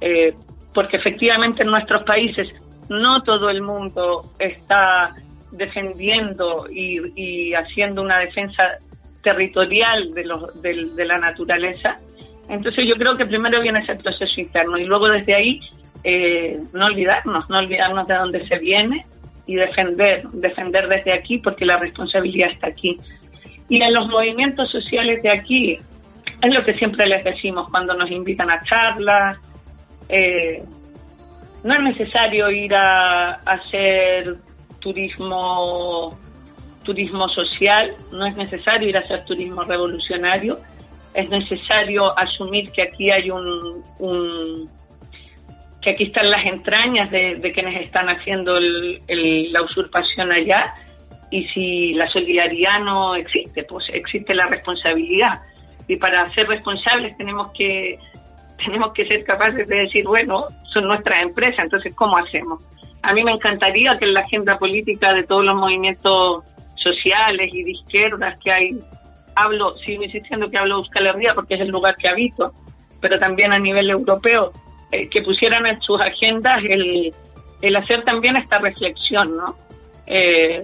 [0.00, 0.34] eh,
[0.72, 2.48] porque efectivamente en nuestros países
[2.88, 5.14] no todo el mundo está
[5.50, 8.62] defendiendo y, haciendo una defensa
[9.22, 11.98] territorial de, los, de, de la naturaleza.
[12.48, 15.60] Entonces yo creo que primero viene ese proceso interno y luego desde ahí
[16.04, 19.04] eh, no olvidarnos, no olvidarnos de dónde se viene
[19.46, 22.96] y defender, defender desde aquí porque la responsabilidad está aquí.
[23.68, 25.78] Y en los movimientos sociales de aquí,
[26.42, 29.38] es lo que siempre les decimos cuando nos invitan a charlas,
[30.08, 30.62] eh,
[31.64, 34.36] no es necesario ir a, hacer
[34.80, 36.16] turismo
[36.84, 40.58] turismo social, no es necesario ir a hacer turismo revolucionario,
[41.14, 44.70] es necesario asumir que aquí hay un, un,
[45.82, 50.74] que aquí están las entrañas de, quienes están haciendo la usurpación allá
[51.30, 55.40] y si la solidaridad no existe, pues existe la responsabilidad.
[55.88, 57.98] Y para ser responsables tenemos que
[58.64, 62.62] tenemos que ser capaces de decir, bueno, son nuestras empresas, entonces ¿cómo hacemos?
[63.02, 66.42] A mí me encantaría que en la agenda política de todos los movimientos
[66.74, 68.78] sociales y de izquierdas que hay,
[69.34, 72.52] hablo, sigo insistiendo que hablo de Euskal Herria porque es el lugar que habito,
[73.00, 74.52] pero también a nivel europeo,
[74.90, 77.12] eh, que pusieran en sus agendas el,
[77.60, 79.54] el hacer también esta reflexión, ¿no?
[80.06, 80.62] Eh,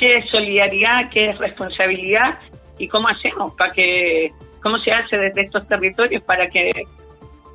[0.00, 1.10] ¿Qué es solidaridad?
[1.10, 2.38] ¿Qué es responsabilidad?
[2.78, 4.30] ¿Y cómo hacemos para que,
[4.62, 6.72] cómo se hace desde estos territorios para que,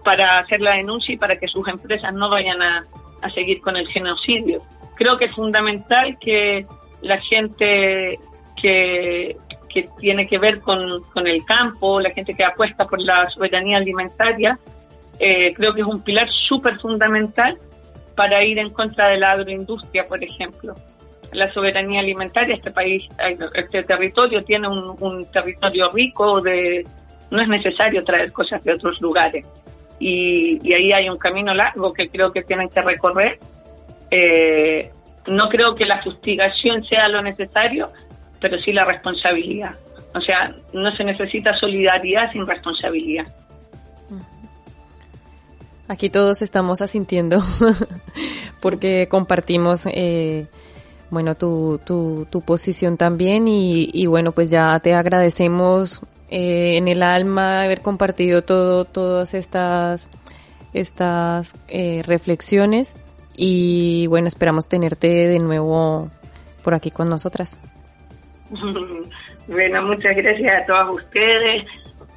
[0.04, 2.84] para hacer la denuncia y para que sus empresas no vayan a,
[3.24, 4.62] a seguir con el genocidio?
[4.94, 6.68] Creo que es fundamental que
[7.02, 8.20] la gente
[8.62, 9.36] que,
[9.68, 13.78] que tiene que ver con, con el campo, la gente que apuesta por la soberanía
[13.78, 14.60] alimentaria,
[15.18, 17.58] eh, creo que es un pilar súper fundamental
[18.16, 20.76] para ir en contra de la agroindustria, por ejemplo.
[21.36, 23.04] La soberanía alimentaria, este país,
[23.54, 26.86] este territorio tiene un, territorio rico, de
[27.32, 29.46] no es necesario traer cosas de otros lugares.
[30.00, 33.40] Y, ahí hay un camino largo que creo que tienen que recorrer.
[34.12, 34.90] Eh,
[35.28, 37.90] no creo que la fustigación sea lo necesario,
[38.40, 39.76] pero sí la responsabilidad.
[40.14, 43.26] O sea, no se necesita solidaridad sin responsabilidad.
[45.88, 47.40] Aquí todos estamos asintiendo
[48.62, 50.48] porque compartimos, eh,
[51.16, 56.88] bueno, tu, tu, tu posición también y, y, bueno, pues ya te agradecemos eh, en
[56.88, 60.10] el alma haber compartido todo, todas estas,
[60.74, 62.96] estas eh, reflexiones
[63.36, 66.12] y bueno, esperamos tenerte de nuevo
[66.62, 67.58] por aquí con nosotras.
[69.48, 71.66] bueno, muchas gracias a todos ustedes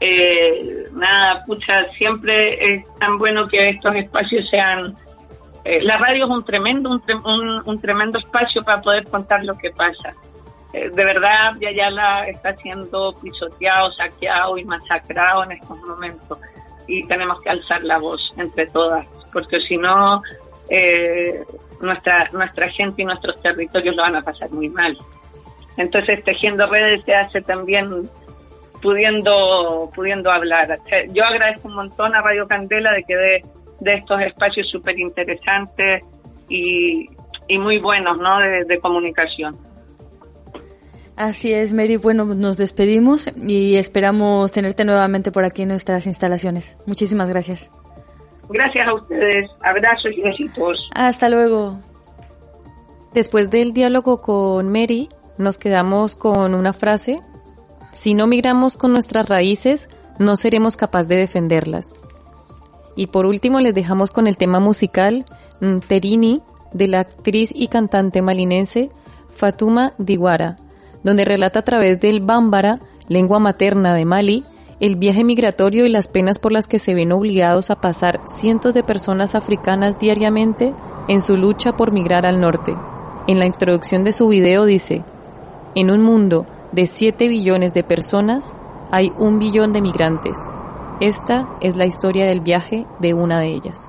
[0.01, 4.95] eh, nada, pucha, siempre es tan bueno que estos espacios sean
[5.69, 9.71] eh, la radio es un tremendo, un, un, tremendo espacio para poder contar lo que
[9.71, 10.15] pasa.
[10.73, 16.39] Eh, de verdad, Yayala está siendo pisoteado, saqueado y masacrado en estos momentos.
[16.87, 20.23] Y tenemos que alzar la voz entre todas, porque si no,
[20.71, 21.45] eh,
[21.83, 24.97] nuestra, nuestra gente y nuestros territorios lo van a pasar muy mal.
[25.77, 28.09] Entonces, tejiendo redes se hace también
[28.81, 30.79] pudiendo, pudiendo hablar.
[31.11, 33.45] Yo agradezco un montón a Radio Candela de que dé
[33.81, 36.03] de estos espacios súper interesantes
[36.49, 37.09] y,
[37.47, 38.39] y, muy buenos ¿no?
[38.41, 39.57] de, comunicación.
[41.17, 41.97] Así es, Mary.
[41.97, 46.79] Bueno, nos despedimos y esperamos tenerte nuevamente por aquí en nuestras instalaciones.
[46.87, 47.73] Muchísimas gracias.
[48.49, 49.51] Gracias a ustedes.
[49.61, 50.79] Abrazos y besitos.
[50.95, 51.79] Hasta luego.
[53.13, 55.09] Después del diálogo con Mary,
[55.39, 57.21] nos quedamos con una frase.
[57.93, 61.95] Si no migramos con nuestras raíces, no seremos capaces de defenderlas.
[62.99, 65.25] Y por último les dejamos con el tema musical
[65.61, 66.43] mm, Terini
[66.73, 68.91] de la actriz y cantante malinense
[69.29, 70.57] Fatuma Diwara,
[71.05, 74.45] donde relata a través del bámbara, lengua materna de Mali,
[74.81, 78.75] el viaje migratorio y las penas por las que se ven obligados a pasar cientos
[78.75, 80.75] de personas africanas diariamente
[81.07, 82.77] en su lucha por migrar al norte.
[83.29, 85.05] En la introducción de su video dice,
[85.77, 88.57] en un mundo de 7 billones de personas,
[88.91, 90.37] hay un billón de migrantes.
[91.01, 93.89] Esta es la historia del viaje de una de ellas.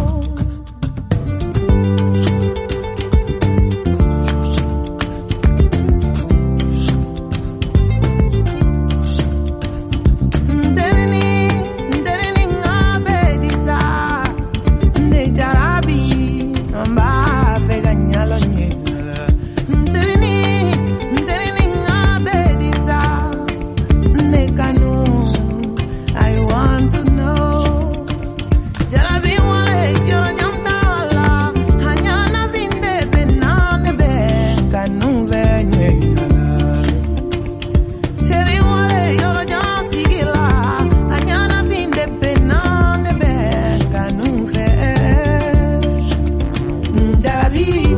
[47.65, 47.90] be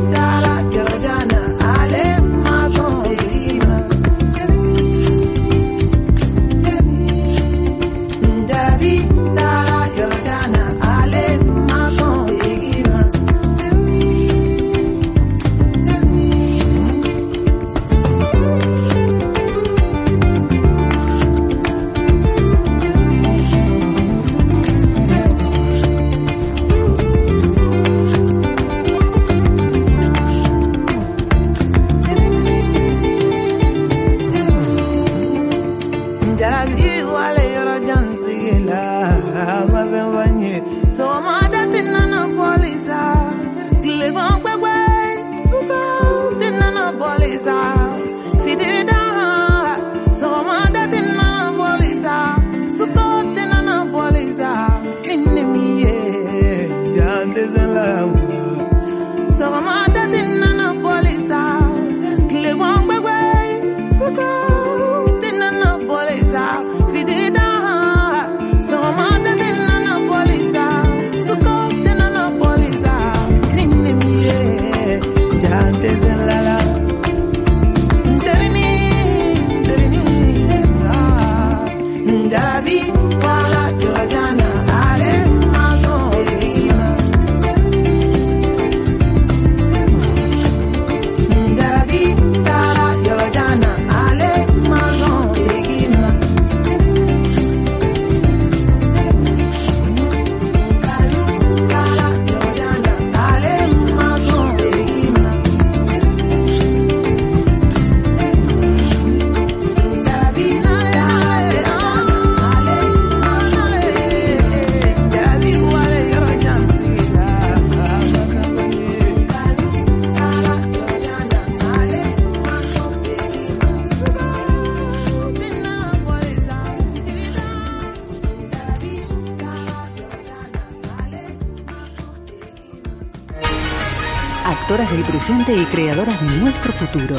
[135.26, 137.16] y creadoras de nuestro futuro.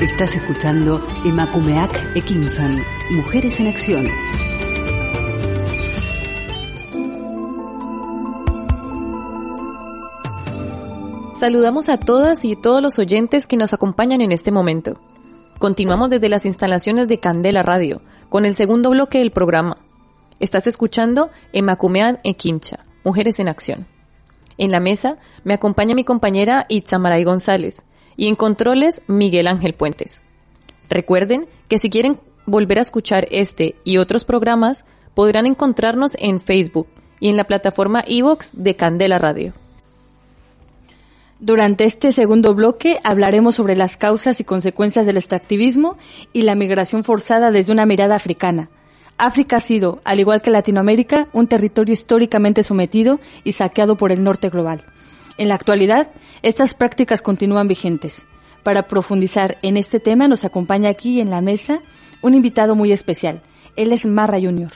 [0.00, 2.78] Estás escuchando Emakumeak Ekinzan,
[3.10, 4.06] Mujeres en Acción.
[11.38, 14.98] Saludamos a todas y todos los oyentes que nos acompañan en este momento.
[15.58, 18.00] Continuamos desde las instalaciones de Candela Radio,
[18.30, 19.76] con el segundo bloque del programa.
[20.40, 23.91] Estás escuchando Emakumean Ekincha, Mujeres en Acción.
[24.58, 27.84] En la mesa me acompaña mi compañera Itzamaray González
[28.16, 30.22] y en controles Miguel Ángel Puentes.
[30.88, 34.84] Recuerden que si quieren volver a escuchar este y otros programas,
[35.14, 36.88] podrán encontrarnos en Facebook
[37.20, 39.52] y en la plataforma iVox de Candela Radio.
[41.40, 45.96] Durante este segundo bloque hablaremos sobre las causas y consecuencias del extractivismo
[46.32, 48.70] y la migración forzada desde una mirada africana.
[49.18, 54.24] África ha sido, al igual que Latinoamérica, un territorio históricamente sometido y saqueado por el
[54.24, 54.84] norte global.
[55.38, 56.10] En la actualidad,
[56.42, 58.26] estas prácticas continúan vigentes.
[58.62, 61.80] Para profundizar en este tema nos acompaña aquí en la mesa
[62.20, 63.42] un invitado muy especial.
[63.76, 64.70] Él es Marra Junior.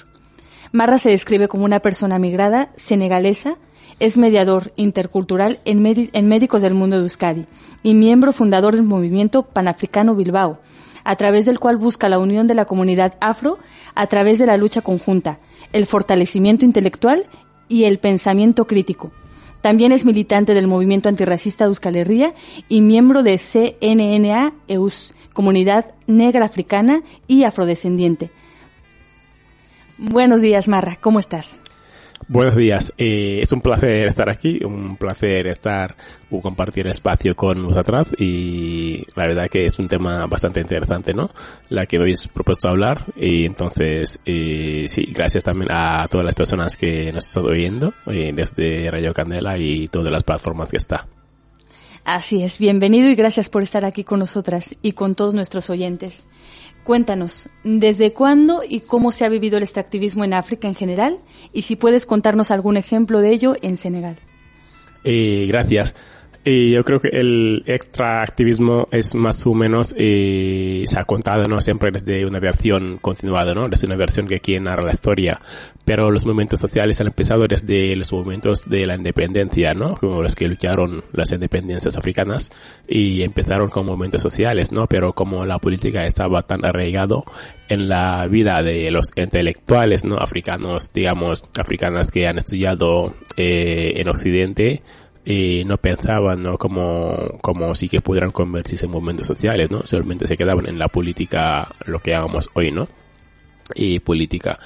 [0.73, 3.57] Marra se describe como una persona migrada, senegalesa,
[3.99, 5.81] es mediador intercultural en,
[6.29, 7.47] Médicos del Mundo de Euskadi
[7.83, 10.59] y miembro fundador del movimiento panafricano Bilbao,
[11.07, 13.59] a través del cual busca la unión de la comunidad afro
[13.95, 15.39] a través de la lucha conjunta,
[15.73, 17.27] el fortalecimiento intelectual
[17.69, 19.13] y el pensamiento crítico.
[19.61, 22.35] También es militante del movimiento antirracista de Euskal Herria
[22.69, 28.31] y miembro de CNNA EUS, Comunidad Negra Africana y Afrodescendiente.
[29.99, 31.63] Buenos días, Marra, ¿cómo estás?
[32.29, 35.95] Buenos días, eh, es un placer estar aquí, un placer estar
[36.29, 41.31] o compartir espacio con vosotras y la verdad que es un tema bastante interesante, ¿no?
[41.69, 46.35] La que me habéis propuesto hablar y entonces eh, sí, gracias también a todas las
[46.35, 51.07] personas que nos están oyendo eh, desde Radio Candela y todas las plataformas que está.
[52.03, 56.29] Así es, bienvenido y gracias por estar aquí con nosotras y con todos nuestros oyentes.
[56.87, 61.19] Cuéntanos, ¿desde cuándo y cómo se ha vivido el extractivismo en África en general?
[61.53, 64.17] Y si puedes contarnos algún ejemplo de ello en Senegal.
[65.03, 65.97] Eh, gracias.
[66.45, 71.61] Y yo creo que el extraactivismo es más o menos, eh, se ha contado, ¿no?
[71.61, 73.69] Siempre desde una versión continuada, ¿no?
[73.69, 75.41] Desde una versión que aquí narra la historia.
[75.87, 79.97] Pero los movimientos sociales han empezado desde los movimientos de la independencia, ¿no?
[79.97, 82.51] Como los que lucharon las independencias africanas
[82.87, 84.87] y empezaron con movimientos sociales, ¿no?
[84.89, 87.25] Pero como la política estaba tan arraigado
[87.69, 90.17] en la vida de los intelectuales, ¿no?
[90.17, 94.83] Africanos, digamos, africanas que han estudiado eh, en Occidente,
[95.27, 96.57] y no pensaban, ¿no?
[96.57, 99.83] Como, como sí que pudieran convertirse en movimientos sociales, ¿no?
[99.85, 102.89] Solamente se quedaban en la política, lo que hagamos hoy, ¿no?
[103.75, 104.57] Y política.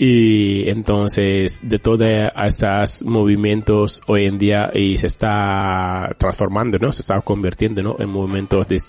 [0.00, 6.92] Y entonces, de todos estos movimientos hoy en día y se está transformando, ¿no?
[6.92, 7.96] Se está convirtiendo, ¿no?
[7.98, 8.80] En movimientos de,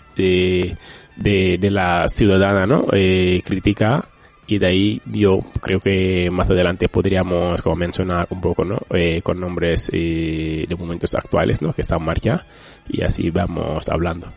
[1.16, 2.86] de, de, la ciudadana, ¿no?
[2.94, 4.06] Eh, crítica
[4.46, 9.22] y de ahí yo creo que más adelante podríamos como mencionar un poco no eh,
[9.22, 12.46] con nombres eh, de momentos actuales no que están en marcha
[12.90, 14.28] y así vamos hablando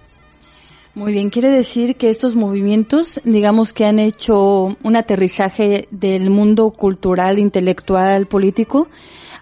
[0.95, 6.71] muy bien, quiere decir que estos movimientos, digamos que han hecho un aterrizaje del mundo
[6.71, 8.89] cultural, intelectual, político,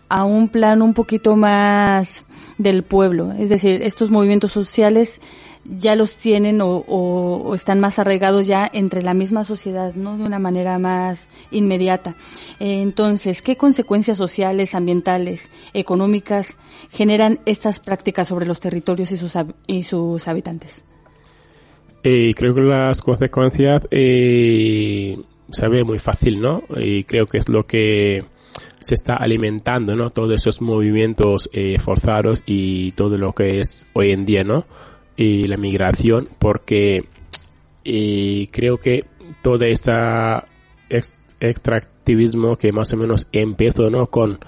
[0.08, 2.24] a un plano un poquito más
[2.56, 3.32] del pueblo.
[3.32, 5.20] Es decir, estos movimientos sociales
[5.64, 10.16] ya los tienen o, están más arraigados ya entre la misma sociedad, ¿no?
[10.16, 12.14] De una manera más inmediata.
[12.60, 16.56] Entonces, ¿qué consecuencias sociales, ambientales, económicas
[16.90, 19.36] generan estas prácticas sobre los territorios y sus,
[19.66, 20.84] y sus habitantes?
[22.02, 25.18] Eh, creo que las consecuencias eh,
[25.50, 26.62] se ve muy fácil, ¿no?
[26.76, 28.24] Y creo que es lo que
[28.78, 30.10] se está alimentando, ¿no?
[30.10, 34.66] Todos esos movimientos eh, forzados y todo lo que es hoy en día, ¿no?
[35.20, 37.04] y la migración porque
[37.84, 39.04] creo que
[39.42, 39.92] todo este
[41.40, 44.06] extractivismo que más o menos empezó ¿no?
[44.06, 44.38] con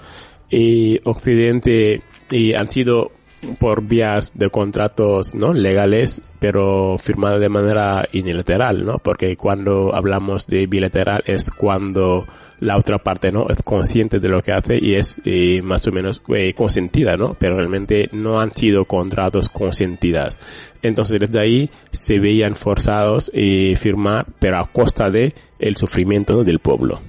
[1.03, 2.01] Occidente
[2.31, 3.11] y han sido
[3.59, 10.47] por vías de contratos no legales pero firmados de manera unilateral no porque cuando hablamos
[10.47, 12.25] de bilateral es cuando
[12.59, 15.91] la otra parte no es consciente de lo que hace y es eh, más o
[15.91, 20.37] menos eh, consentida no pero realmente no han sido contratos consentidas.
[20.81, 26.43] Entonces desde ahí se veían forzados a eh, firmar pero a costa de el sufrimiento
[26.43, 26.99] del pueblo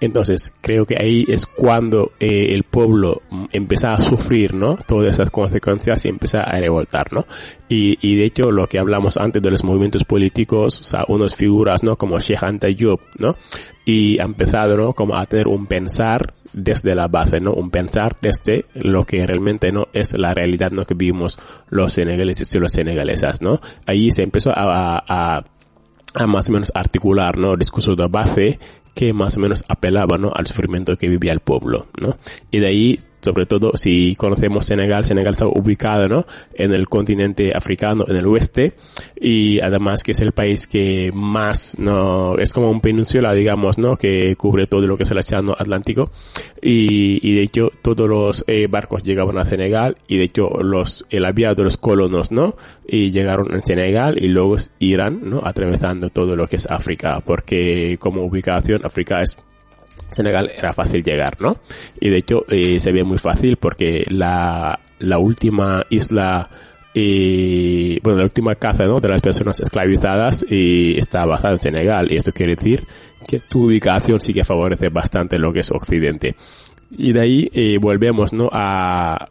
[0.00, 4.78] Entonces, creo que ahí es cuando eh, el pueblo mm, empieza a sufrir, ¿no?
[4.86, 7.26] Todas esas consecuencias y empieza a revoltar, ¿no?
[7.68, 11.34] Y, y de hecho, lo que hablamos antes de los movimientos políticos, o sea, unas
[11.34, 11.96] figuras, ¿no?
[11.96, 12.68] Como Sheikh Anta
[13.18, 13.36] ¿no?
[13.84, 14.92] Y ha empezado, ¿no?
[14.92, 17.52] Como a tener un pensar desde la base, ¿no?
[17.52, 20.84] Un pensar desde lo que realmente no es la realidad, ¿no?
[20.84, 21.38] Que vivimos
[21.70, 23.60] los senegaleses y los senegalesas, ¿no?
[23.86, 25.44] Ahí se empezó a, a,
[26.14, 27.56] a más o menos articular, ¿no?
[27.56, 28.58] Discurso de base
[28.94, 30.32] que más o menos apelaba, ¿no?
[30.34, 32.16] Al sufrimiento que vivía el pueblo, ¿no?
[32.50, 36.26] Y de ahí sobre todo si conocemos Senegal, Senegal está ubicado ¿no?
[36.54, 38.74] en el continente africano, en el oeste,
[39.20, 43.96] y además que es el país que más, no, es como un península, digamos, ¿no?
[43.96, 46.10] que cubre todo lo que es el océano Atlántico,
[46.62, 51.04] y, y de hecho todos los eh, barcos llegaban a Senegal, y de hecho los,
[51.10, 52.56] el aviado de los colonos, ¿no?
[52.86, 55.42] Y llegaron en Senegal y luego irán, ¿no?
[55.44, 59.36] Atravesando todo lo que es África, porque como ubicación África es
[60.10, 61.58] Senegal era fácil llegar, ¿no?
[62.00, 66.48] Y de hecho eh, se ve muy fácil porque la, la última isla
[66.94, 69.00] eh, bueno, la última caza ¿no?
[69.00, 72.84] de las personas esclavizadas eh, está basada en Senegal y esto quiere decir
[73.26, 76.34] que tu ubicación sí que favorece bastante lo que es Occidente.
[76.90, 78.48] Y de ahí volvemos ¿no?
[78.50, 79.28] a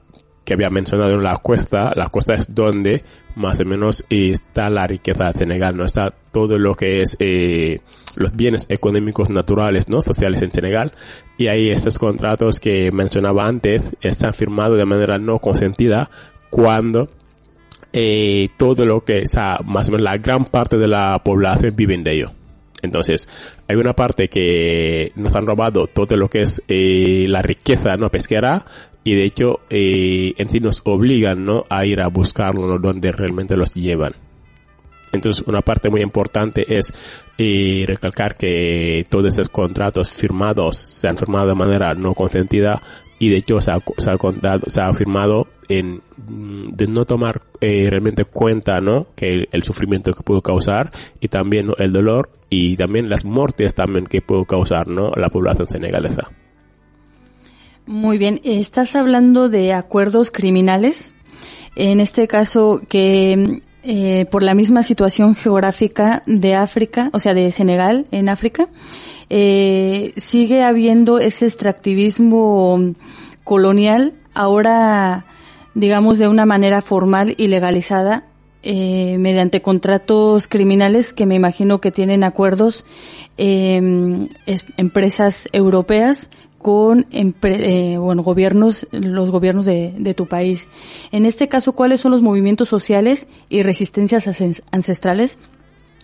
[0.47, 3.03] que había mencionado en la cuesta, la cuesta es donde
[3.35, 7.81] más o menos está la riqueza de Senegal, no está todo lo que es eh,
[8.15, 10.93] los bienes económicos naturales, no sociales en Senegal,
[11.37, 16.09] y ahí esos contratos que mencionaba antes están firmados de manera no consentida
[16.49, 17.09] cuando
[17.91, 22.05] eh, todo lo que, o más o menos la gran parte de la población viven
[22.05, 22.31] de ello.
[22.81, 23.27] Entonces,
[23.67, 28.09] hay una parte que nos han robado todo lo que es eh, la riqueza no
[28.09, 28.63] pesquera
[29.07, 31.65] y de hecho eh, en sí nos obligan ¿no?
[31.69, 34.11] a ir a buscarlo donde realmente los llevan.
[35.13, 36.93] Entonces una parte muy importante es
[37.37, 42.81] eh, recalcar que todos esos contratos firmados se han firmado de manera no consentida
[43.17, 44.17] y de hecho se ha, se ha,
[44.67, 50.11] se ha firmado en mm, de no tomar eh, realmente cuenta no que el, sufrimiento
[50.11, 50.91] que pudo causar
[51.21, 55.65] y también el dolor y también las muertes también que pudo causar no la población
[55.65, 56.29] senegalesa.
[57.87, 61.13] Muy bien, estás hablando de acuerdos criminales.
[61.77, 67.49] En este caso, que eh, por la misma situación geográfica de África, o sea, de
[67.49, 68.67] Senegal en África,
[69.29, 72.93] eh, sigue habiendo ese extractivismo
[73.45, 75.25] colonial, ahora,
[75.73, 78.25] digamos, de una manera formal y legalizada,
[78.63, 82.85] eh, mediante contratos criminales que me imagino que tienen acuerdos
[83.37, 90.69] empresas europeas con eh, bueno, gobiernos, los gobiernos de, de, tu país.
[91.11, 94.27] En este caso, ¿cuáles son los movimientos sociales y resistencias
[94.71, 95.39] ancestrales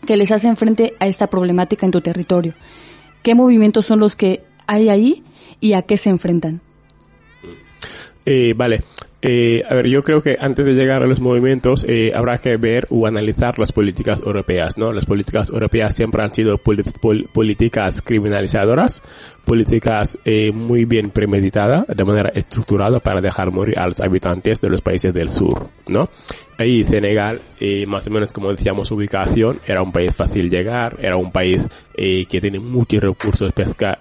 [0.06, 2.54] que les hacen frente a esta problemática en tu territorio?
[3.24, 5.24] ¿Qué movimientos son los que hay ahí
[5.60, 6.62] y a qué se enfrentan?
[8.26, 8.82] Eh, vale.
[9.26, 12.58] Eh, a ver, yo creo que antes de llegar a los movimientos eh, habrá que
[12.58, 14.92] ver o analizar las políticas europeas, ¿no?
[14.92, 19.02] Las políticas europeas siempre han sido políticas criminalizadoras,
[19.46, 24.70] políticas eh, muy bien premeditadas, de manera estructurada para dejar morir a los habitantes de
[24.70, 26.10] los países del sur, ¿no?
[26.58, 31.16] Ahí Senegal, eh, más o menos como decíamos ubicación, era un país fácil llegar, era
[31.16, 31.66] un país
[31.96, 33.98] eh, que tiene muchos recursos pesca,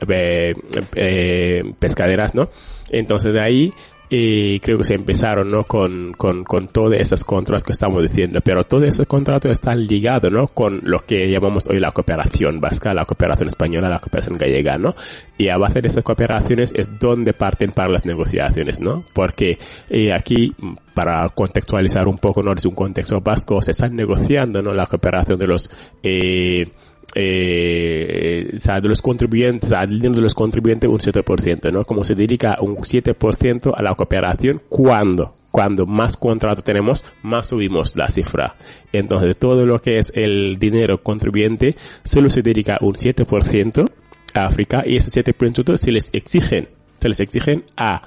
[1.78, 2.48] pescaderas, ¿no?
[2.90, 3.72] Entonces de ahí
[4.14, 5.64] y creo que se empezaron ¿no?
[5.64, 10.30] con, con, con todas esas contratos que estamos diciendo, pero todos esos contratos están ligados
[10.30, 10.48] ¿no?
[10.48, 14.94] con lo que llamamos hoy la cooperación vasca, la cooperación española, la cooperación gallega, ¿no?
[15.38, 19.02] Y a base de esas cooperaciones es donde parten para las negociaciones, ¿no?
[19.14, 19.56] Porque
[19.88, 20.54] eh, aquí,
[20.92, 22.52] para contextualizar un poco, ¿no?
[22.52, 24.74] Es un contexto vasco, se están negociando, ¿no?
[24.74, 25.70] La cooperación de los,
[26.02, 26.70] eh,
[27.14, 31.84] eh, o sea, de los contribuyentes, al dinero de los contribuyentes un 7%, ¿no?
[31.84, 37.94] Como se dedica un 7% a la cooperación cuando, cuando más contrato tenemos, más subimos
[37.96, 38.54] la cifra.
[38.92, 43.90] Entonces, todo lo que es el dinero contribuyente solo se dedica un 7%
[44.34, 48.02] a África y ese 7% se les exigen, se les exigen a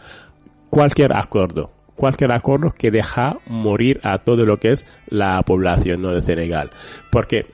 [0.70, 6.12] cualquier acuerdo cualquier acuerdo que deja morir a todo lo que es la población ¿no?
[6.12, 6.70] de Senegal.
[7.10, 7.48] Porque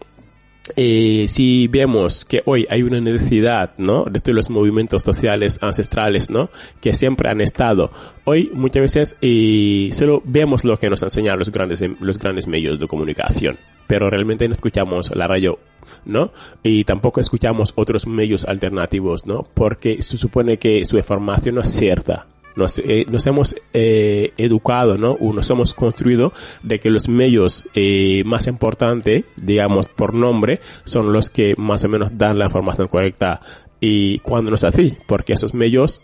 [0.75, 4.05] eh, si vemos que hoy hay una necesidad, ¿no?
[4.05, 6.49] De los movimientos sociales ancestrales, ¿no?
[6.79, 7.91] Que siempre han estado.
[8.23, 12.79] Hoy muchas veces eh, solo vemos lo que nos enseñan los grandes, los grandes medios
[12.79, 13.57] de comunicación,
[13.87, 15.59] pero realmente no escuchamos la radio,
[16.05, 16.31] ¿no?
[16.63, 19.43] Y tampoco escuchamos otros medios alternativos, ¿no?
[19.53, 24.97] Porque se supone que su información no es cierta, nos, eh, nos hemos eh, educado,
[24.97, 25.11] ¿no?
[25.13, 26.33] O nos hemos construido
[26.63, 31.89] de que los medios eh, más importantes, digamos por nombre, son los que más o
[31.89, 33.41] menos dan la información correcta
[33.79, 36.01] y cuando no es así, porque esos medios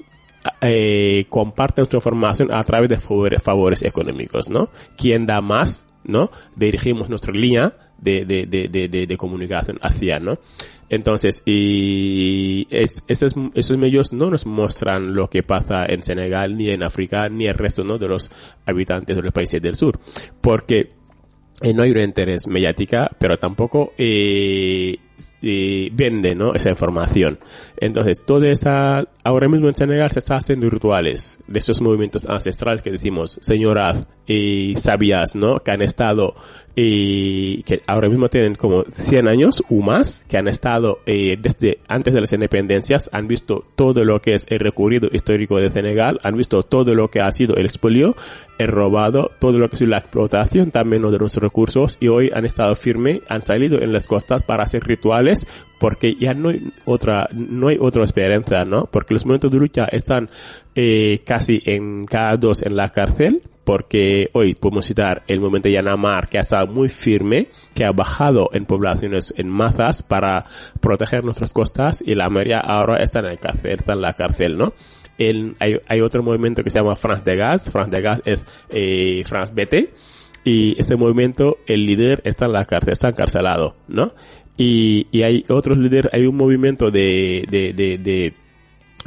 [0.62, 4.70] eh, comparten su información a través de favores, económicos, ¿no?
[4.98, 6.32] ¿Quién da más, no?
[6.56, 10.40] Dirigimos nuestra línea de, de, de, de, comunicación hacia, ¿no?
[10.90, 16.70] Entonces, y es, esos, esos medios no nos muestran lo que pasa en Senegal, ni
[16.70, 17.98] en África, ni el resto, ¿no?
[17.98, 18.32] De los
[18.66, 20.00] habitantes de los países del sur.
[20.40, 20.92] Porque
[21.62, 24.98] eh, no hay un interés mediática, pero tampoco eh,
[25.42, 26.54] eh, vende ¿no?
[26.54, 27.40] esa información.
[27.78, 32.82] Entonces, toda esa, ahora mismo en Senegal se está haciendo rituales de esos movimientos ancestrales
[32.82, 35.64] que decimos, señoras y sabias, ¿no?
[35.64, 36.36] Que han estado,
[36.76, 41.80] y que ahora mismo tienen como 100 años o más, que han estado eh, desde
[41.88, 46.20] antes de las independencias, han visto todo lo que es el recorrido histórico de Senegal,
[46.24, 48.16] han visto todo lo que ha sido el expolio,
[48.58, 52.32] el robado, todo lo que ha sido la explotación también de nuestros recursos y hoy
[52.34, 55.07] han estado firme, han salido en las costas para hacer rituales
[55.80, 58.86] porque ya no hay otra, no hay otra esperanza, ¿no?
[58.86, 60.30] Porque los momentos de lucha están
[60.76, 65.74] eh, casi en cada dos en la cárcel, porque hoy podemos citar el momento de
[65.74, 70.46] Yanamar, que ha estado muy firme, que ha bajado en poblaciones en masas para
[70.80, 74.58] proteger nuestras costas, y la mayoría ahora está en la cárcel, está en la cárcel,
[74.58, 74.74] ¿no?
[75.18, 78.46] El, hay, hay otro movimiento que se llama France de Gas, France de Gas es
[78.70, 79.90] eh, France BT,
[80.44, 84.14] y este movimiento, el líder está en la cárcel, está encarcelado, ¿no?
[84.58, 88.34] Y, y hay otros líderes, hay un movimiento de, de, de, de,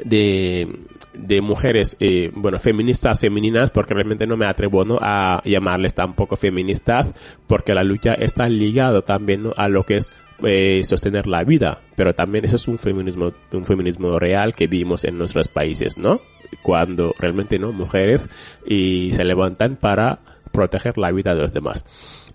[0.05, 0.69] de,
[1.13, 4.99] de mujeres, eh, bueno, feministas, femeninas, porque realmente no me atrevo, ¿no?
[5.01, 7.09] A llamarles tampoco feministas,
[7.47, 9.55] porque la lucha está ligado también, ¿no?
[9.57, 10.13] A lo que es
[10.45, 15.05] eh, sostener la vida, pero también eso es un feminismo, un feminismo real que vimos
[15.05, 16.21] en nuestros países, ¿no?
[16.63, 17.73] Cuando realmente, ¿no?
[17.73, 18.29] Mujeres
[18.67, 20.21] y se levantan para
[20.53, 21.85] proteger la vida de los demás.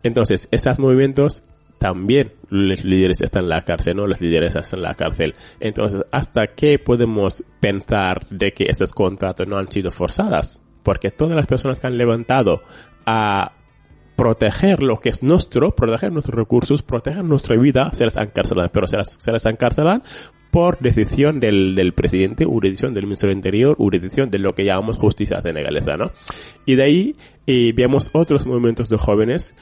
[0.03, 1.43] Entonces, esos movimientos
[1.86, 4.07] también los líderes están en la cárcel, ¿no?
[4.07, 5.36] Los líderes están en la cárcel.
[5.59, 10.63] Entonces, ¿hasta qué podemos pensar de que estos contratos no han sido forzadas?
[10.81, 12.63] Porque todas las personas que han levantado
[13.05, 13.51] a
[14.15, 18.88] proteger lo que es nuestro, proteger nuestros recursos, proteger nuestra vida, se las encarcelan, pero
[18.88, 20.01] se las, se las encarcelan
[20.49, 24.55] por decisión del, del presidente, o decisión del ministro del Interior, o decisión de lo
[24.55, 26.11] que llamamos justicia senegalesa, ¿no?
[26.65, 27.15] Y de ahí
[27.45, 29.53] eh, vemos otros movimientos de jóvenes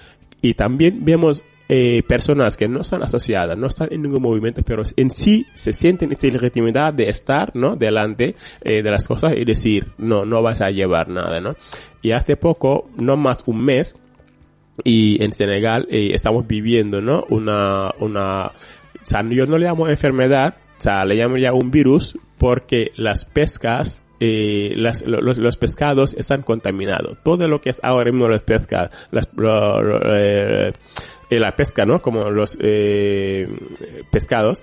[0.43, 4.83] y también vemos eh, personas que no están asociadas, no están en ningún movimiento, pero
[4.97, 7.75] en sí se sienten esta legitimidad de estar, ¿no?
[7.75, 11.55] Delante eh, de las cosas y decir, no, no vas a llevar nada, ¿no?
[12.01, 14.01] Y hace poco, no más un mes,
[14.83, 17.25] y en Senegal eh, estamos viviendo, ¿no?
[17.29, 18.51] Una, una, o
[19.03, 23.25] sea, yo no le llamo enfermedad, o sea, le llamo ya un virus porque las
[23.25, 27.17] pescas eh, las, los, los, pescados están contaminados.
[27.23, 30.71] Todo lo que es ahora mismo las pescas, las, lo, lo, eh,
[31.39, 32.01] la pesca, ¿no?
[32.01, 33.47] Como los eh,
[34.11, 34.61] pescados,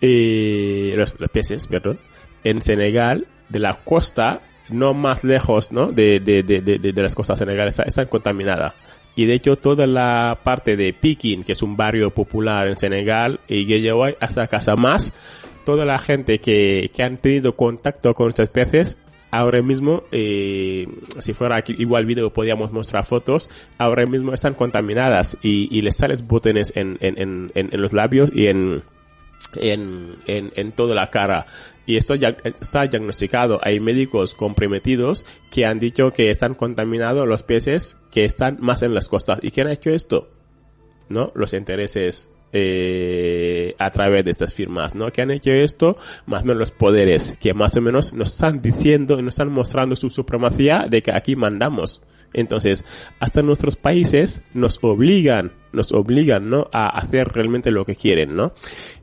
[0.00, 1.98] eh, los, los, peces, perdón,
[2.44, 5.92] en Senegal, de la costa, no más lejos, ¿no?
[5.92, 8.74] De, de, de, de, de las costas senegales, está, están contaminadas.
[9.14, 13.40] Y de hecho toda la parte de Pikin, que es un barrio popular en Senegal,
[13.46, 15.12] y Guédiawaye hasta Casamás,
[15.64, 18.96] toda la gente que, que han tenido contacto con estas peces
[19.32, 20.86] ahora mismo, eh,
[21.18, 26.28] si fuera aquí igual vídeo podíamos mostrar fotos, ahora mismo están contaminadas y, les salen
[26.28, 28.82] botones en, en, en, en, los labios y en,
[29.56, 31.46] en, en, en toda la cara.
[31.86, 33.58] Y esto ya está diagnosticado.
[33.64, 38.94] Hay médicos comprometidos que han dicho que están contaminados los peces que están más en
[38.94, 39.40] las costas.
[39.42, 40.30] ¿Y quién ha hecho esto?
[41.08, 41.32] ¿No?
[41.34, 45.10] Los intereses eh, a través de estas firmas, ¿no?
[45.10, 45.96] Que han hecho esto,
[46.26, 49.50] más o menos los poderes, que más o menos nos están diciendo y nos están
[49.50, 52.02] mostrando su supremacía de que aquí mandamos.
[52.34, 52.84] Entonces,
[53.20, 56.68] hasta nuestros países nos obligan, nos obligan, ¿no?
[56.72, 58.52] A hacer realmente lo que quieren, ¿no?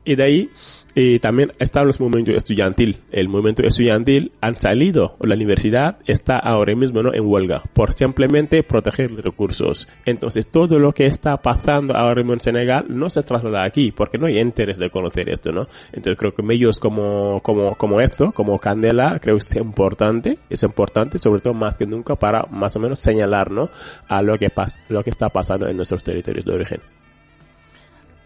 [0.04, 0.50] Y de ahí,
[0.94, 2.98] y también están los movimientos estudiantil.
[3.10, 7.14] El movimiento estudiantil han salido, la universidad está ahora mismo ¿no?
[7.14, 9.88] en huelga por simplemente proteger los recursos.
[10.04, 14.18] Entonces todo lo que está pasando ahora mismo en Senegal no se traslada aquí porque
[14.18, 15.68] no hay interés de conocer esto, ¿no?
[15.92, 20.62] Entonces creo que medios como, como, como esto, como Candela, creo que es importante, es
[20.62, 23.70] importante sobre todo más que nunca para más o menos señalar, ¿no?
[24.08, 26.99] A lo que, pas lo que está pasando en nuestros territorios de origen.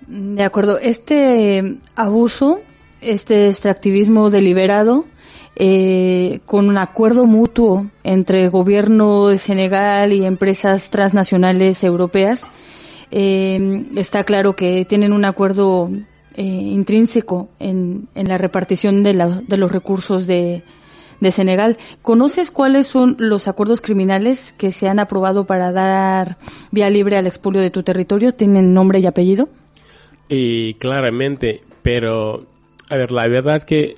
[0.07, 0.79] De acuerdo.
[0.79, 2.61] Este abuso,
[3.01, 5.07] este extractivismo deliberado,
[5.57, 12.51] eh, con un acuerdo mutuo entre el gobierno de Senegal y empresas transnacionales europeas,
[13.11, 15.91] eh, está claro que tienen un acuerdo
[16.35, 20.63] eh, intrínseco en, la repartición de los recursos de,
[21.21, 21.79] de Senegal.
[22.03, 26.37] ¿Conoces cuáles son los acuerdos criminales que se han aprobado para dar
[26.71, 28.33] vía libre al expolio de tu territorio?
[28.33, 29.49] ¿Tienen nombre y apellido?
[30.29, 32.47] Y claramente, pero,
[32.91, 33.97] a ver, la verdad que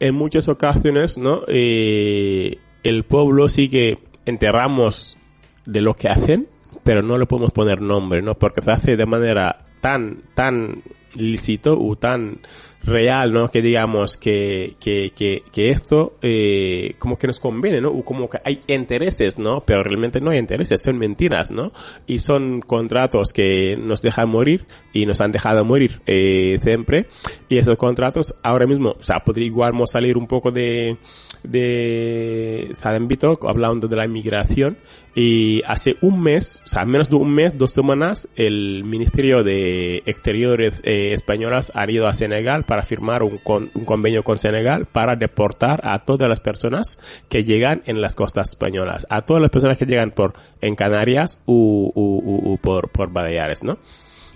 [0.00, 1.42] en muchas ocasiones, ¿no?
[1.48, 5.16] Eh, el pueblo sí que enterramos
[5.64, 6.48] de lo que hacen,
[6.82, 8.34] pero no le podemos poner nombre, ¿no?
[8.34, 10.82] Porque se hace de manera tan, tan
[11.14, 12.38] lícito o tan
[12.84, 13.50] real, ¿no?
[13.50, 17.90] Que digamos que, que, que, que esto eh, como que nos conviene, ¿no?
[17.90, 19.60] O como que hay intereses, ¿no?
[19.60, 21.72] Pero realmente no hay intereses, son mentiras, ¿no?
[22.06, 27.06] Y son contratos que nos dejan morir y nos han dejado morir eh, siempre.
[27.48, 30.96] Y esos contratos ahora mismo, o sea, podríamos salir un poco de,
[31.44, 34.76] de Sadembito, hablando de la inmigración,
[35.14, 40.02] y hace un mes, o sea, menos de un mes, dos semanas, el Ministerio de
[40.06, 45.14] Exteriores eh, españolas ha ido a Senegal para firmar un, un convenio con Senegal para
[45.14, 49.78] deportar a todas las personas que llegan en las costas españolas, a todas las personas
[49.78, 53.78] que llegan por en Canarias u, por, por Baleares, ¿no?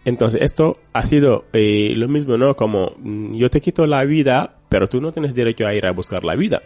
[0.04, 2.54] Entonces, esto ha sido eh, lo mismo, ¿no?
[2.54, 5.92] Como mm, yo te quito la vida, pero tú no tienes derecho a ir a
[5.92, 6.62] buscar la vida.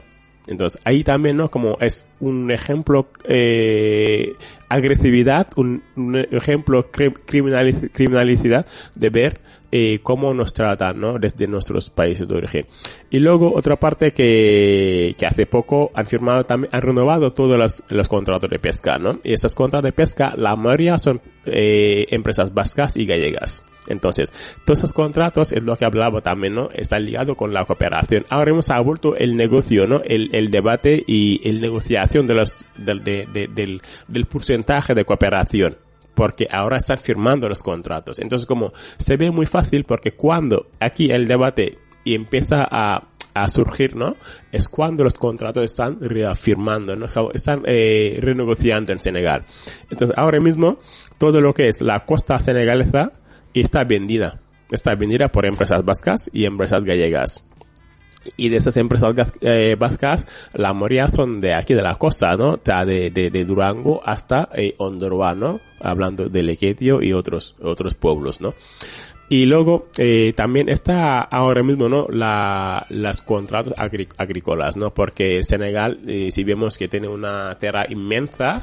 [0.46, 1.50] Entonces, ahí también, ¿no?
[1.50, 4.34] Como es un ejemplo, eh,
[4.68, 9.40] agresividad, un, un ejemplo criminalidad de ver
[9.72, 11.18] eh, cómo nos tratan, ¿no?
[11.18, 12.66] Desde nuestros países de origen.
[13.10, 17.82] Y luego otra parte que, que hace poco han firmado también, han renovado todos los,
[17.88, 19.18] los contratos de pesca, ¿no?
[19.24, 23.64] Y estos contratos de pesca, la mayoría son eh, empresas vascas y gallegas.
[23.88, 24.32] Entonces,
[24.64, 26.68] todos esos contratos es lo que hablaba también, ¿no?
[26.72, 28.24] Está ligado con la cooperación.
[28.28, 30.02] Ahora hemos vuelto el negocio, ¿no?
[30.04, 35.04] El, el debate y el negociación de los, del, de, de, del, del porcentaje de
[35.04, 35.76] cooperación
[36.14, 38.18] porque ahora están firmando los contratos.
[38.18, 43.48] Entonces, como se ve muy fácil porque cuando aquí el debate y empieza a, a
[43.48, 44.16] surgir, ¿no?
[44.50, 47.06] Es cuando los contratos están reafirmando, ¿no?
[47.32, 49.44] Están eh, renegociando en Senegal.
[49.90, 50.78] Entonces, ahora mismo,
[51.18, 53.12] todo lo que es la costa senegalesa
[53.54, 54.40] está vendida.
[54.70, 57.44] Está vendida por empresas vascas y empresas gallegas
[58.36, 62.56] y de esas empresas eh, vascas, la mayoría son de aquí de la costa, ¿no?
[62.56, 65.60] De, de, de Durango hasta eh, ¿no?
[65.80, 68.54] Hablando de Lequetio y otros, otros pueblos, ¿no?
[69.28, 72.06] Y luego, eh, también está ahora mismo, ¿no?
[72.10, 73.72] La, las contratos
[74.18, 74.92] agrícolas, ¿no?
[74.92, 78.62] Porque Senegal, eh, si vemos que tiene una tierra inmensa,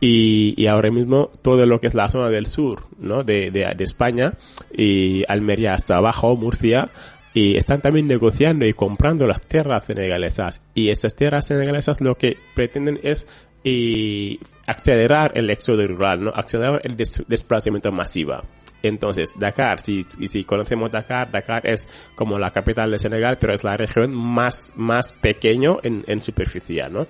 [0.00, 3.24] y, y, ahora mismo todo lo que es la zona del sur, ¿no?
[3.24, 4.34] De, de, de España
[4.72, 6.88] y Almería hasta abajo, Murcia,
[7.36, 10.62] y están también negociando y comprando las tierras senegalesas.
[10.72, 13.26] Y esas tierras senegalesas lo que pretenden es
[13.62, 16.32] y acelerar el éxodo rural, ¿no?
[16.34, 18.38] Acelerar el desplazamiento masivo.
[18.82, 23.64] Entonces, Dakar, si, si conocemos Dakar, Dakar es como la capital de Senegal, pero es
[23.64, 27.06] la región más, más pequeño en, en superficie, ¿no?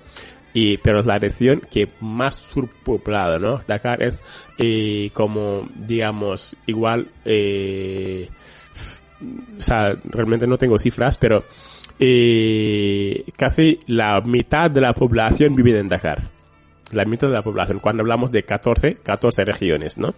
[0.53, 3.61] Y, pero es la región que más surpoblada, ¿no?
[3.65, 4.21] Dakar es,
[4.57, 8.27] eh, como, digamos, igual, eh,
[9.21, 11.43] o sea, realmente no tengo cifras, pero
[11.99, 16.29] eh, casi la mitad de la población vive en Dakar.
[16.93, 20.15] La mitad de la población, cuando hablamos de 14, 14 regiones, ¿no?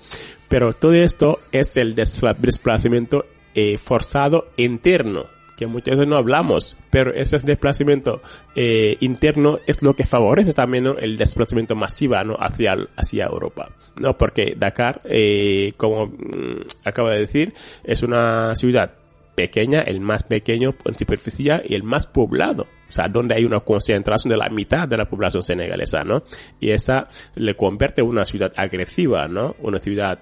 [0.47, 3.25] Pero todo esto es el desplazamiento
[3.55, 5.25] eh, forzado interno,
[5.59, 8.21] que muchas veces no hablamos, pero ese desplazamiento
[8.55, 12.37] eh, interno es lo que favorece también el desplazamiento masivo ¿no?
[12.39, 14.17] hacia, hacia Europa, ¿no?
[14.17, 17.53] Porque Dakar, eh, como mm, acabo de decir,
[17.83, 18.93] es una ciudad
[19.35, 22.63] pequeña, el más pequeño en superficie y el más poblado.
[22.87, 26.23] O sea, donde hay una concentración de la mitad de la población senegalesa, ¿no?
[26.61, 29.57] Y esa le convierte en una ciudad agresiva, ¿no?
[29.59, 30.19] Una ciudad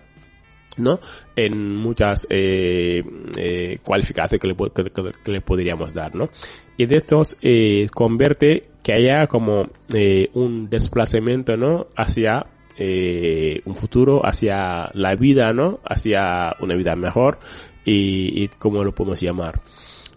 [0.78, 1.00] ¿no?
[1.36, 3.04] En muchas eh,
[3.38, 6.30] eh, cualificaciones que le, que, le, podríamos dar, ¿no?
[6.78, 11.88] Y de estos eh, convierte que haya como eh, un desplazamiento, ¿no?
[11.96, 12.46] Hacia
[12.78, 15.80] eh, un futuro, hacia la vida, ¿no?
[15.84, 17.40] Hacia una vida mejor
[17.84, 19.62] y, y cómo lo podemos llamar.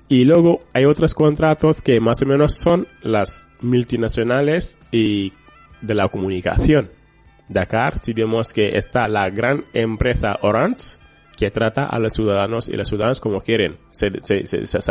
[0.09, 5.33] Y luego hay otros contratos que más o menos son las multinacionales y
[5.81, 6.91] de la comunicación.
[7.51, 10.99] Dakar, si vemos que está la gran empresa Orange,
[11.37, 13.77] que trata a los ciudadanos y los ciudadanos como quieren.
[13.91, 14.11] Se,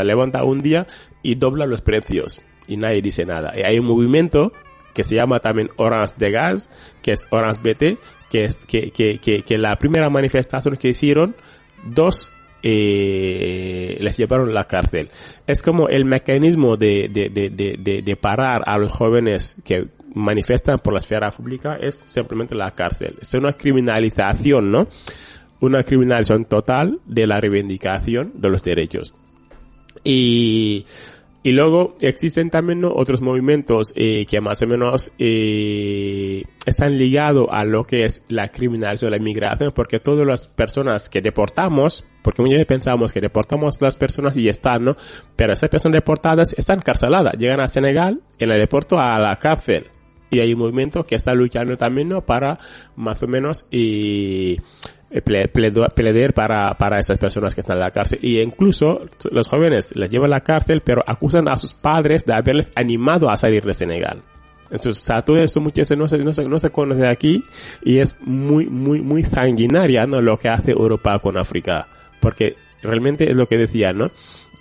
[0.04, 0.86] levanta un día
[1.24, 3.54] y dobla los precios y nadie dice nada.
[3.58, 4.52] Y hay un movimiento
[4.94, 6.70] que se llama también Orange de Gas,
[7.02, 8.00] que es Orange BT,
[8.30, 11.36] que es que, que, que, la primera manifestación que hicieron,
[11.86, 12.30] dos
[12.62, 15.10] eh, les llevaron a la cárcel.
[15.48, 20.80] Es como el mecanismo de, de, de, de, de parar a los jóvenes que manifiestan
[20.80, 23.16] por la esfera pública es simplemente la cárcel.
[23.22, 24.88] Es una criminalización, ¿no?
[25.60, 29.14] Una criminalización total de la reivindicación de los derechos.
[30.04, 30.86] Y
[31.42, 37.64] Y luego existen también otros movimientos eh, que más o menos eh, están ligados a
[37.64, 42.42] lo que es la criminalización de la inmigración, porque todas las personas que deportamos, porque
[42.42, 44.98] muchas veces pensamos que deportamos las personas y están, ¿no?
[45.38, 49.86] Pero esas personas deportadas están carceladas, llegan a Senegal, en el aeropuerto a la cárcel.
[50.30, 52.26] Y hay un movimiento que está luchando también, ¿no?
[52.26, 52.60] Para
[52.96, 54.60] más o menos y
[55.24, 58.20] pelear para, para esas personas que están en la cárcel.
[58.22, 59.02] Y incluso
[59.32, 63.30] los jóvenes les llevan a la cárcel, pero acusan a sus padres de haberles animado
[63.30, 64.22] a salir de Senegal.
[64.66, 67.44] Entonces, o sea, todo eso muchas veces no se, no se, no se conoce aquí
[67.84, 70.22] y es muy, muy, muy sanguinaria, ¿no?
[70.22, 71.88] Lo que hace Europa con África.
[72.20, 74.12] Porque realmente es lo que decía, ¿no?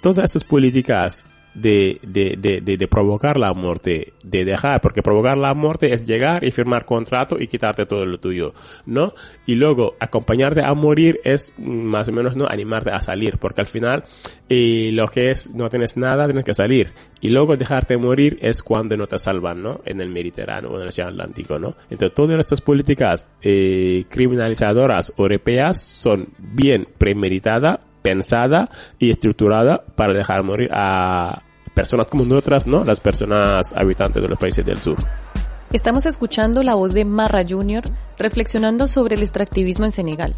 [0.00, 1.26] Todas estas políticas
[1.60, 6.44] de, de, de, de, provocar la muerte, de dejar, porque provocar la muerte es llegar
[6.44, 8.54] y firmar contrato y quitarte todo lo tuyo,
[8.86, 9.12] ¿no?
[9.46, 12.46] Y luego acompañarte a morir es más o menos, ¿no?
[12.48, 14.04] Animarte a salir, porque al final
[14.48, 16.92] eh, lo que es no tienes nada, tienes que salir.
[17.20, 19.80] Y luego dejarte morir es cuando no te salvan, ¿no?
[19.84, 21.74] En el Mediterráneo o en el Océano Atlántico, ¿no?
[21.90, 30.42] Entonces todas estas políticas eh, criminalizadoras europeas son bien premeditadas pensada y estructurada para dejar
[30.42, 31.42] morir a
[31.78, 32.84] personas como nosotras, ¿no?
[32.84, 34.96] Las personas habitantes de los países del sur.
[35.72, 37.84] Estamos escuchando la voz de Marra Junior
[38.18, 40.34] reflexionando sobre el extractivismo en Senegal.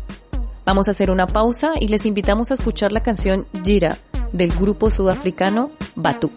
[0.67, 3.97] Vamos a hacer una pausa y les invitamos a escuchar la canción Gira
[4.35, 6.31] del grupo sudafricano Batu.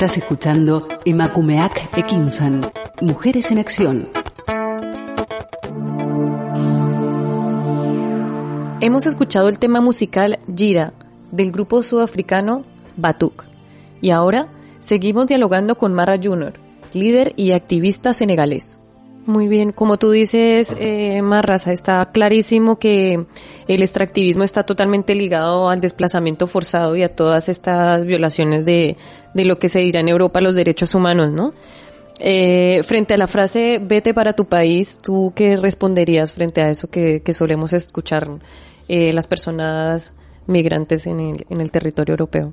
[0.00, 2.62] Estás escuchando Emakumeak Ekinsan,
[3.02, 4.08] Mujeres en Acción.
[8.80, 10.94] Hemos escuchado el tema musical Gira
[11.30, 12.64] del grupo sudafricano
[12.96, 13.44] Batuk.
[14.00, 14.48] Y ahora
[14.78, 16.54] seguimos dialogando con Mara Junior,
[16.94, 18.79] líder y activista senegalés.
[19.30, 23.26] Muy bien, como tú dices, eh, Marraza, está clarísimo que
[23.68, 28.96] el extractivismo está totalmente ligado al desplazamiento forzado y a todas estas violaciones de,
[29.32, 31.54] de lo que se dirá en Europa los derechos humanos, ¿no?
[32.18, 36.90] Eh, frente a la frase vete para tu país, ¿tú qué responderías frente a eso
[36.90, 38.28] que, que solemos escuchar
[38.88, 40.12] eh, las personas
[40.48, 42.52] migrantes en el, en el territorio europeo?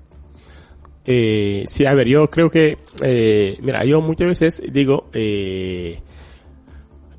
[1.09, 6.01] Eh, sí, a ver, yo creo que, eh, mira, yo muchas veces digo, eh,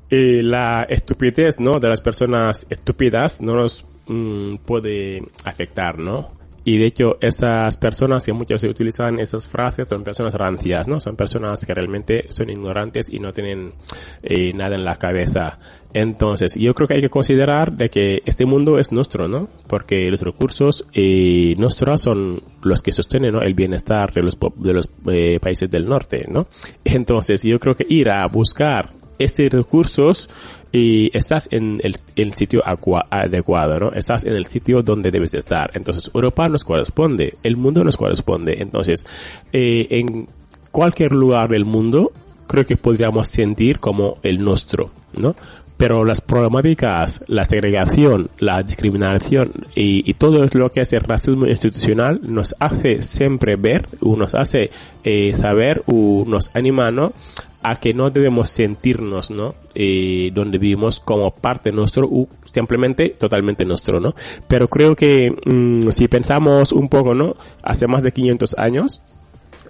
[0.09, 1.79] eh, la estupidez, ¿no?
[1.79, 6.39] De las personas estúpidas no nos mm, puede afectar, ¿no?
[6.65, 10.99] Y de hecho, esas personas que muchas veces utilizan esas frases son personas rancias, ¿no?
[10.99, 13.73] Son personas que realmente son ignorantes y no tienen
[14.21, 15.57] eh, nada en la cabeza.
[15.93, 19.49] Entonces, yo creo que hay que considerar de que este mundo es nuestro, ¿no?
[19.67, 23.41] Porque los recursos eh, nuestros son los que sostienen ¿no?
[23.41, 26.47] el bienestar de los, de los eh, países del norte, ¿no?
[26.83, 30.29] Entonces, yo creo que ir a buscar estos recursos
[30.71, 33.91] y estás en el, el sitio adecuado, ¿no?
[33.91, 35.71] Estás en el sitio donde debes estar.
[35.73, 38.57] Entonces, Europa nos corresponde, el mundo nos corresponde.
[38.59, 39.05] Entonces,
[39.53, 40.27] eh, en
[40.71, 42.11] cualquier lugar del mundo,
[42.47, 45.35] creo que podríamos sentir como el nuestro, ¿no?
[45.79, 52.19] Pero las problemáticas, la segregación, la discriminación y, todo lo que es el racismo institucional
[52.21, 54.71] nos hace siempre ver, o nos hace
[55.05, 57.13] eh, saber, o nos anima, ¿no?
[57.61, 59.55] a que no debemos sentirnos, ¿no?
[59.75, 64.13] Eh, donde vivimos como parte nuestro o simplemente totalmente nuestro, ¿no?
[64.47, 67.35] Pero creo que mmm, si pensamos un poco, ¿no?
[67.63, 69.01] Hace más de 500 años,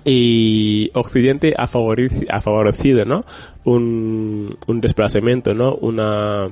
[0.05, 3.25] y Occidente ha favorecido, ha favorecido ¿no?
[3.63, 5.75] Un, un desplazamiento, ¿no?
[5.75, 6.49] Una,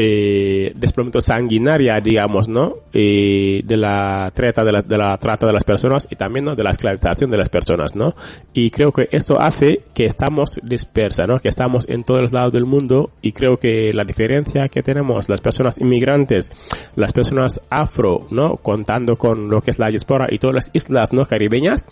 [0.00, 2.74] eh, desplazamiento sanguinaria, digamos, ¿no?
[2.92, 6.54] Eh, de la trata de la, de la trata de las personas y también, ¿no?
[6.54, 8.14] De la esclavización de las personas, ¿no?
[8.52, 11.40] Y creo que esto hace que estamos dispersa, ¿no?
[11.40, 15.28] Que estamos en todos los lados del mundo y creo que la diferencia que tenemos
[15.28, 16.52] las personas inmigrantes,
[16.94, 18.56] las personas afro, ¿no?
[18.56, 21.26] Contando con lo que es la diáspora y todas las islas, ¿no?
[21.26, 21.86] Caribeñas,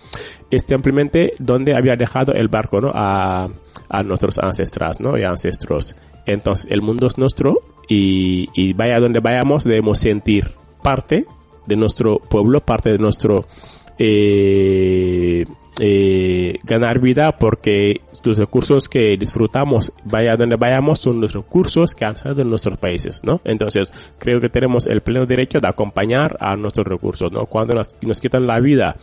[0.53, 2.93] es simplemente donde había dejado el barco, ¿no?
[2.95, 3.49] A,
[3.89, 5.19] a nuestros ancestros, ¿no?
[5.19, 5.97] Y ancestros.
[6.25, 11.27] Entonces, el mundo es nuestro y, y vaya donde vayamos debemos sentir parte
[11.67, 13.45] de nuestro pueblo, parte de nuestro
[13.99, 15.47] eh,
[15.81, 22.05] eh, ganar vida porque los recursos que disfrutamos, vaya donde vayamos, son los recursos que
[22.05, 23.41] han salido de nuestros países, ¿no?
[23.45, 27.47] Entonces, creo que tenemos el pleno derecho de acompañar a nuestros recursos, ¿no?
[27.47, 28.97] Cuando nos, nos quitan la vida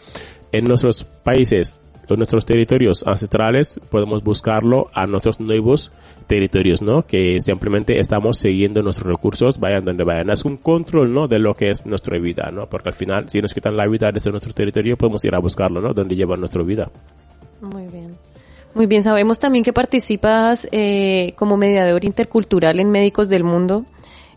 [0.52, 5.92] en nuestros países nuestros territorios ancestrales, podemos buscarlo a nuestros nuevos
[6.28, 7.06] territorios, ¿no?
[7.06, 10.30] Que simplemente estamos siguiendo nuestros recursos, vayan donde vayan.
[10.30, 11.28] Es un control, ¿no?
[11.28, 12.70] De lo que es nuestra vida, ¿no?
[12.70, 15.82] Porque al final, si nos quitan la vida desde nuestro territorio, podemos ir a buscarlo,
[15.82, 15.94] ¿no?
[15.94, 16.90] Donde lleva nuestra vida.
[17.62, 18.18] Muy bien.
[18.74, 23.86] Muy bien, sabemos también que participas eh, como mediador intercultural en Médicos del Mundo.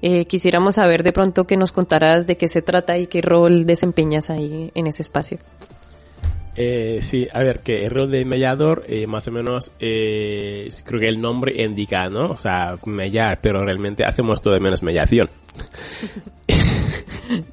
[0.02, 3.64] Eh, quisiéramos saber de pronto que nos contarás de qué se trata y qué rol
[3.64, 5.38] desempeñas ahí en ese espacio.
[6.58, 11.00] Eh, sí, a ver, que el rol de mediador, eh, más o menos, eh, creo
[11.00, 12.30] que el nombre indica, ¿no?
[12.30, 15.28] O sea, mediar, pero realmente hacemos todo de menos mediación.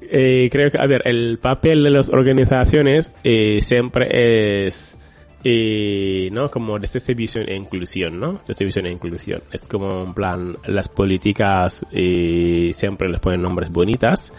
[0.00, 4.96] eh, creo que, a ver, el papel de las organizaciones eh, siempre es,
[5.42, 6.52] eh, ¿no?
[6.52, 8.40] Como distribución e inclusión, ¿no?
[8.46, 9.42] Distribución e inclusión.
[9.50, 14.32] Es como en plan, las políticas siempre les ponen nombres bonitas,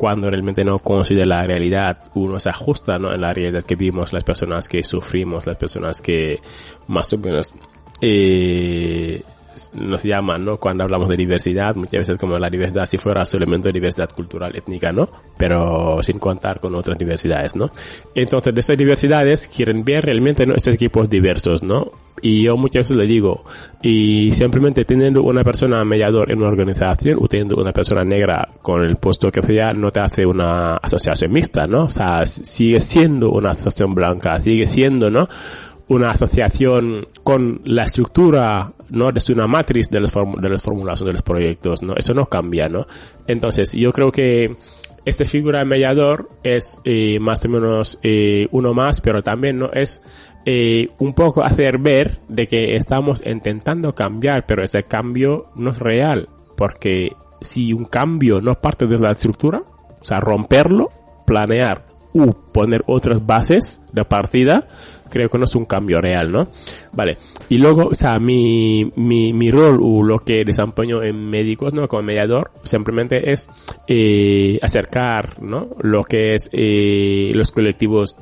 [0.00, 3.12] cuando realmente no considera la realidad, uno se ajusta ¿no?
[3.12, 6.40] en la realidad que vivimos, las personas que sufrimos, las personas que
[6.86, 7.52] más o menos
[8.00, 9.22] eh,
[9.74, 10.56] nos llaman, ¿no?
[10.56, 14.90] Cuando hablamos de diversidad, muchas veces como la diversidad si fuera solamente diversidad cultural, étnica,
[14.90, 15.06] ¿no?
[15.36, 17.70] Pero sin contar con otras diversidades, ¿no?
[18.14, 20.54] Entonces, de esas diversidades quieren ver realmente, ¿no?
[20.54, 21.92] Estos equipos diversos, ¿no?
[22.22, 23.44] Y yo muchas veces le digo,
[23.82, 28.84] y simplemente teniendo una persona mediador en una organización o teniendo una persona negra con
[28.84, 31.84] el puesto que sea, no te hace una asociación mixta, ¿no?
[31.84, 35.28] O sea, sigue siendo una asociación blanca, sigue siendo, ¿no?
[35.90, 39.10] una asociación con la estructura, ¿no?
[39.10, 41.96] De una matriz de las, de las formulaciones de los proyectos, ¿no?
[41.96, 42.86] Eso no cambia, ¿no?
[43.26, 44.54] Entonces, yo creo que
[45.04, 49.72] esta figura de mediador es eh, más o menos eh, uno más, pero también no
[49.72, 50.02] es
[50.44, 55.78] eh, un poco hacer ver de que estamos intentando cambiar, pero ese cambio no es
[55.78, 59.62] real, porque si un cambio no parte de la estructura,
[60.00, 60.88] o sea, romperlo,
[61.26, 64.66] planear u poner otras bases de partida,
[65.10, 66.48] creo que no es un cambio real, ¿no?
[66.92, 67.18] Vale.
[67.48, 71.86] Y luego, o sea, mi, mi, mi rol o lo que desempeño en médicos, ¿no?
[71.88, 73.48] Como mediador, simplemente es
[73.86, 75.68] eh, acercar, ¿no?
[75.80, 78.16] Lo que es eh, los colectivos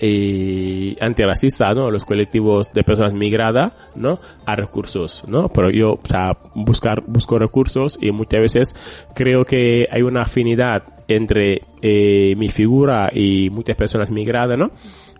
[0.00, 1.90] eh, antirracista, ¿no?
[1.90, 4.18] Los colectivos de personas migradas, ¿no?
[4.46, 5.48] A recursos, ¿no?
[5.48, 10.84] Pero yo, o sea, buscar, busco recursos y muchas veces creo que hay una afinidad
[11.08, 14.70] entre eh, mi figura y muchas personas migradas, ¿no?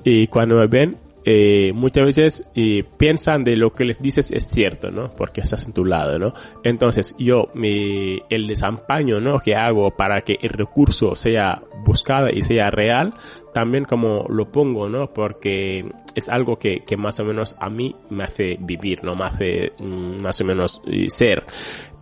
[0.05, 0.97] Y cuando me ven,
[1.31, 5.15] eh, muchas veces eh, piensan de lo que les dices es cierto, ¿no?
[5.15, 6.33] Porque estás en tu lado, ¿no?
[6.65, 9.39] Entonces yo, mi, el desampaño, ¿no?
[9.39, 13.13] Que hago para que el recurso sea buscado y sea real,
[13.53, 15.13] también como lo pongo, ¿no?
[15.13, 15.85] Porque
[16.15, 19.15] es algo que, más o menos a mí me hace vivir, ¿no?
[19.15, 21.45] Me hace mm, más o menos eh, ser.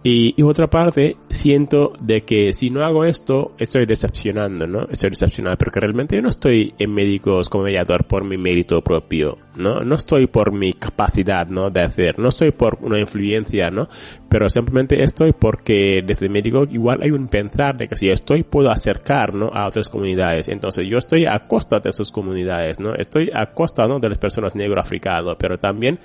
[0.08, 4.86] Y, y, otra parte, siento de que si no hago esto, estoy decepcionando, ¿no?
[4.88, 9.36] Estoy decepcionado, porque realmente yo no estoy en médicos como mediador por mi mérito propio,
[9.56, 9.80] ¿no?
[9.80, 11.70] No estoy por mi capacidad, ¿no?
[11.70, 13.88] De hacer, no estoy por una influencia, ¿no?
[14.28, 18.70] Pero simplemente estoy porque desde médico igual hay un pensar de que si estoy puedo
[18.70, 19.50] acercar, ¿no?
[19.52, 20.48] A otras comunidades.
[20.48, 22.94] Entonces yo estoy a costa de esas comunidades, ¿no?
[22.94, 24.00] Estoy a costa, ¿no?
[24.00, 25.98] De las personas negro-africanas, pero también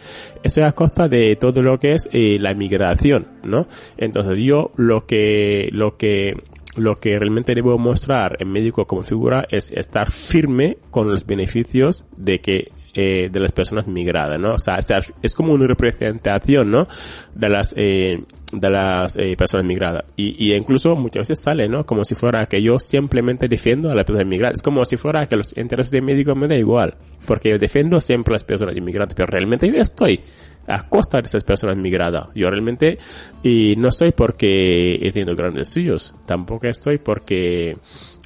[0.44, 3.68] estoy a costa de todo lo que es eh, la migración, ¿no?
[3.98, 6.36] Entonces yo lo que, lo que,
[6.76, 12.06] lo que realmente debo mostrar en médico como figura es estar firme con los beneficios
[12.16, 14.56] de que eh, de las personas migradas, ¿no?
[14.56, 14.80] O sea,
[15.22, 16.88] es como una representación, ¿no?
[17.34, 20.04] De las, eh, de las eh, personas migradas.
[20.18, 21.86] Y, y incluso muchas veces sale, ¿no?
[21.86, 24.56] Como si fuera que yo simplemente defiendo a las personas migradas.
[24.56, 26.96] Es como si fuera que los intereses de médico me da igual.
[27.26, 30.20] Porque yo defiendo siempre a las personas inmigrantes, pero realmente yo estoy
[30.68, 32.28] a costa de esas personas migradas.
[32.36, 32.98] Yo realmente,
[33.44, 37.78] y no estoy porque he tenido grandes estudios, tampoco estoy porque,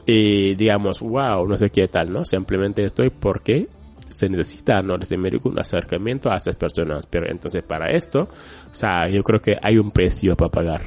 [0.07, 2.25] eh, digamos, wow, no sé qué tal, ¿no?
[2.25, 3.67] Simplemente estoy porque
[4.15, 4.97] se necesita, ¿no?
[4.97, 7.05] Desde médico un acercamiento a esas personas.
[7.05, 8.29] Pero entonces para esto,
[8.71, 10.81] o sea, yo creo que hay un precio para pagar.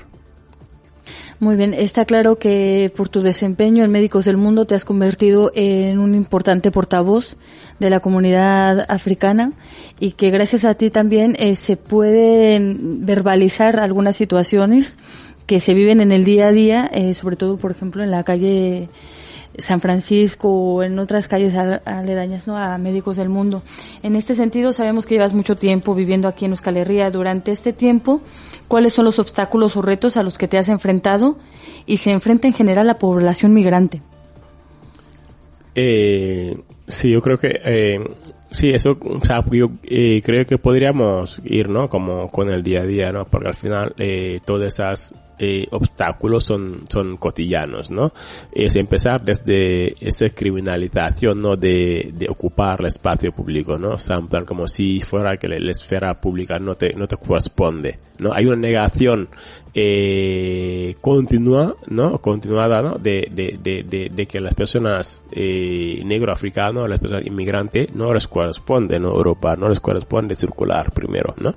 [1.40, 5.52] Muy bien, está claro que por tu desempeño en Médicos del Mundo te has convertido
[5.54, 7.36] en un importante portavoz
[7.78, 9.52] de la comunidad africana
[10.00, 14.98] y que gracias a ti también eh, se pueden verbalizar algunas situaciones
[15.46, 18.24] que se viven en el día a día, eh, sobre todo, por ejemplo, en la
[18.24, 18.88] calle
[19.58, 22.56] San Francisco o en otras calles aledañas ¿no?
[22.56, 23.62] a médicos del mundo.
[24.02, 27.10] En este sentido, sabemos que llevas mucho tiempo viviendo aquí en Euskal Herria.
[27.10, 28.20] Durante este tiempo,
[28.68, 31.38] ¿cuáles son los obstáculos o retos a los que te has enfrentado
[31.86, 34.00] y se enfrenta en general la población migrante?
[35.74, 36.56] Eh,
[36.86, 38.00] sí, yo creo que eh,
[38.50, 41.88] sí, eso, o sea, yo eh, creo que podríamos ir, ¿no?
[41.88, 43.26] Como con el día a día, ¿no?
[43.26, 48.12] Porque al final eh, todas esas eh, obstáculos son, son cotidianos, ¿no?
[48.52, 51.56] Es empezar desde esa criminalización, ¿no?
[51.56, 53.90] De, de ocupar el espacio público, ¿no?
[53.90, 57.98] O sea, como si fuera que la, la esfera pública no te, no te corresponde,
[58.18, 58.32] ¿no?
[58.32, 59.28] Hay una negación
[59.74, 62.18] eh, continua, ¿no?
[62.18, 62.98] Continuada, ¿no?
[62.98, 68.26] De, de, de, de, de que las personas eh, negro-africanas, las personas inmigrantes, no les
[68.26, 69.08] corresponde, ¿no?
[69.10, 71.54] Europa, no les corresponde circular primero, ¿no?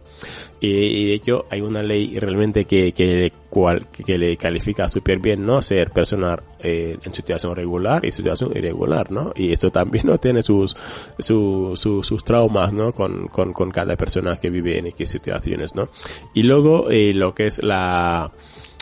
[0.64, 5.44] Y, de hecho hay una ley realmente que, que, cual, que le califica súper bien,
[5.44, 5.60] ¿no?
[5.64, 9.34] Ser persona eh, en situación regular y situación irregular, ¿no?
[9.36, 10.20] Y esto también, ¿no?
[10.20, 10.78] Tiene sus,
[11.18, 12.94] su, su, sus traumas, ¿no?
[12.94, 15.90] Con, con, con cada persona que vive en qué situaciones, ¿no?
[16.36, 18.32] Y luego, eh, lo que es la,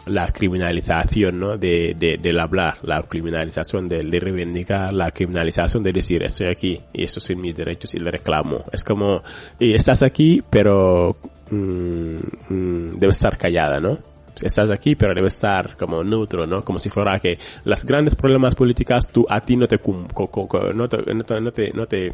[0.05, 1.57] la criminalización, ¿no?
[1.57, 6.81] De, de, del hablar, la criminalización de, de reivindicar, la criminalización de decir estoy aquí
[6.91, 8.65] y estos son mis derechos y le reclamo.
[8.73, 9.21] Es como,
[9.59, 11.15] y estás aquí, pero
[11.49, 12.17] mm,
[12.49, 13.97] mm, debes estar callada, ¿no?
[14.41, 16.63] Estás aquí, pero debes estar como neutro, ¿no?
[16.63, 21.03] Como si fuera que las grandes problemas políticas tú, a ti no te, no te,
[21.13, 22.13] no te, no te, no te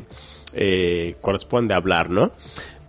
[0.54, 2.32] eh, corresponde hablar, ¿no?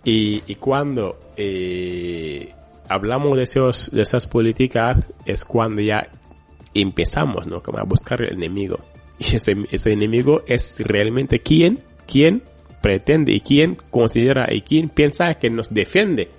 [0.03, 2.53] Y, cuando, eh,
[2.87, 6.09] hablamos de, esos, de esas políticas es cuando ya
[6.73, 7.61] empezamos, ¿no?
[7.61, 8.79] Como a buscar el enemigo.
[9.19, 12.43] Y ese, ese enemigo es realmente quién, quién
[12.81, 16.29] pretende y quién considera y quién piensa que nos defiende.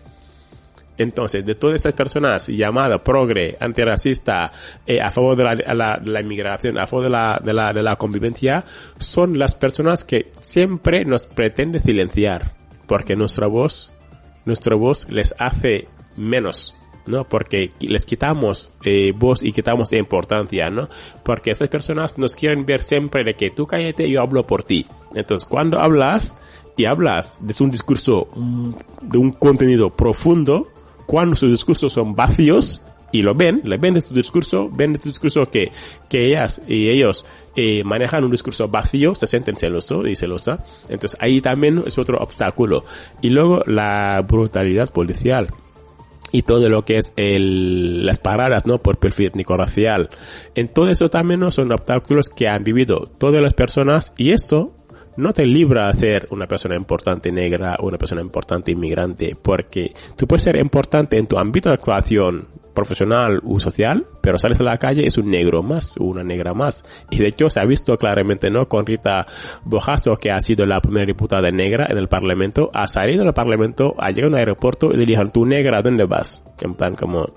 [0.99, 4.53] Entonces, de todas esas personas llamadas progre, antirracista,
[4.87, 7.73] eh, a favor de la, la, de la, inmigración, a favor de la, de, la,
[7.73, 8.65] de la convivencia,
[8.99, 12.57] son las personas que siempre nos pretende silenciar.
[12.87, 13.93] Porque nuestra voz,
[14.45, 16.77] nuestra voz les hace menos,
[17.07, 17.25] ¿no?
[17.25, 20.89] Porque les quitamos eh, voz y quitamos importancia, ¿no?
[21.23, 24.87] Porque esas personas nos quieren ver siempre de que tú cállate, yo hablo por ti.
[25.15, 26.35] Entonces, cuando hablas
[26.77, 28.29] y hablas de un discurso,
[29.03, 30.69] de un contenido profundo,
[31.09, 32.83] cuando sus discursos son vacíos,
[33.13, 35.73] y lo ven, le ven de tu discurso, ven de tu discurso que,
[36.11, 37.25] que ellas y ellos
[37.57, 40.63] eh, manejan un discurso vacío, se sienten celosos y celosa.
[40.91, 42.85] Entonces ahí también es otro obstáculo.
[43.23, 45.49] Y luego la brutalidad policial
[46.33, 48.83] y todo lo que es el, las paradas, ¿no?
[48.83, 50.11] Por perfil étnico-racial.
[50.55, 51.51] En todo eso también ¿no?
[51.51, 54.75] son obstáculos que han vivido todas las personas y esto
[55.19, 59.93] no te libra a ser una persona importante negra o una persona importante inmigrante porque
[60.17, 64.63] tú puedes ser importante en tu ámbito de actuación profesional o social, pero sales a
[64.63, 66.85] la calle es un negro más, una negra más.
[67.11, 68.69] Y de hecho se ha visto claramente, ¿no?
[68.69, 69.27] Con Rita
[69.65, 73.97] Bojazo, que ha sido la primera diputada negra en el Parlamento, ha salido del Parlamento,
[73.99, 76.45] ha llegado al aeropuerto y le dijeron, tú negra, ¿dónde vas?
[76.61, 77.29] En plan como,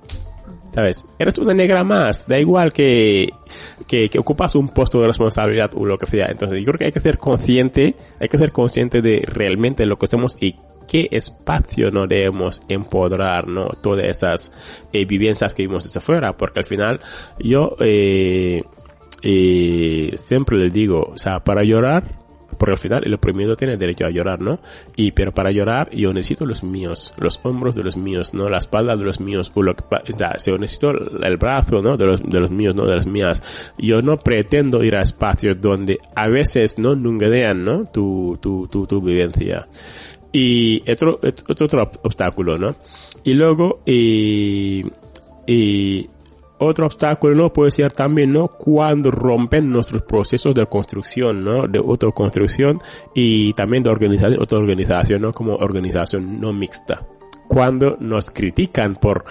[0.73, 1.07] ¿sabes?
[1.19, 3.30] Eres una negra más, da igual que,
[3.88, 6.27] que, que, ocupas un puesto de responsabilidad o lo que sea.
[6.27, 9.98] Entonces yo creo que hay que ser consciente, hay que ser consciente de realmente lo
[9.98, 10.56] que hacemos y
[10.91, 13.69] qué espacio no debemos empoderar, ¿no?
[13.81, 14.52] Todas esas
[14.91, 16.99] eh, vivencias que vimos desde afuera, porque al final
[17.39, 18.64] yo eh,
[19.23, 22.20] eh, siempre les digo, o sea, para llorar
[22.62, 24.60] porque al final el oprimido tiene derecho a llorar, ¿no?
[24.96, 28.50] Y pero para llorar yo necesito los míos, los hombros de los míos, ¿no?
[28.50, 31.98] La espalda de los míos, o lo que, o sea, yo necesito el brazo, ¿no?
[31.98, 32.86] De los, de los míos, ¿no?
[32.86, 33.74] De las mías.
[33.80, 37.84] Yo no pretendo ir a espacios donde a veces no nungedean, ¿no?
[37.86, 39.68] Tu, tu, tu, tu vivencia.
[40.32, 42.76] Y otro, otro, otro obstáculo, ¿no?
[43.24, 44.86] Y luego, y,
[45.48, 46.08] y
[46.64, 51.80] otro obstáculo no puede ser también no cuando rompen nuestros procesos de construcción no de
[51.80, 52.80] autoconstrucción
[53.16, 57.06] y también de organización no como organización no mixta.
[57.48, 59.26] Cuando nos critican por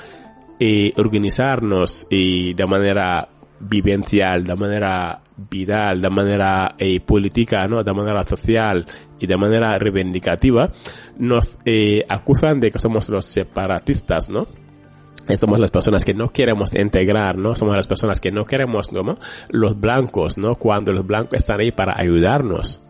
[0.58, 3.28] eh, organizarnos y de manera
[3.60, 8.84] vivencial de manera vital de manera eh, política no de manera social
[9.18, 10.70] y de manera reivindicativa
[11.18, 14.46] nos eh, acusan de que somos los separatistas no
[15.36, 17.56] somos las personas que no queremos integrar, ¿no?
[17.56, 19.18] Somos las personas que no queremos, ¿no?
[19.48, 20.56] Los blancos, ¿no?
[20.56, 22.82] Cuando los blancos están ahí para ayudarnos.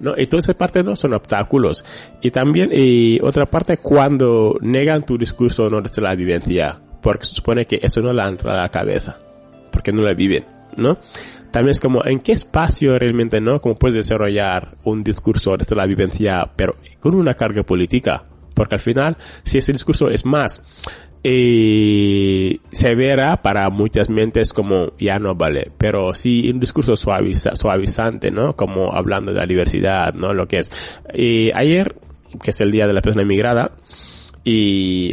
[0.00, 0.14] ¿no?
[0.16, 1.84] Esa parte no son obstáculos.
[2.20, 7.36] Y también, y otra parte, cuando negan tu discurso, no desde la vivencia, porque se
[7.36, 9.18] supone que eso no le entra a la cabeza,
[9.70, 10.44] porque no la viven,
[10.76, 10.98] ¿no?
[11.50, 13.60] También es como, ¿en qué espacio realmente, no?
[13.60, 18.24] Cómo puedes desarrollar un discurso desde la vivencia, pero con una carga política.
[18.52, 20.64] Porque al final, si ese discurso es más
[21.24, 28.30] eh, severa para muchas mentes como ya no vale, pero sí un discurso suaviza, suavizante,
[28.30, 28.54] ¿no?
[28.54, 30.34] Como hablando de la diversidad, ¿no?
[30.34, 31.00] Lo que es.
[31.12, 31.94] Eh, ayer,
[32.42, 33.70] que es el Día de la Persona Inmigrada,
[34.44, 35.12] y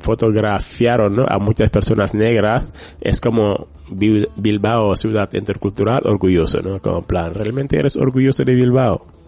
[0.00, 1.26] fotografiaron ¿no?
[1.28, 6.80] a muchas personas negras, es como Bilbao, ciudad intercultural, orgulloso, ¿no?
[6.80, 9.19] Como plan, ¿realmente eres orgulloso de Bilbao?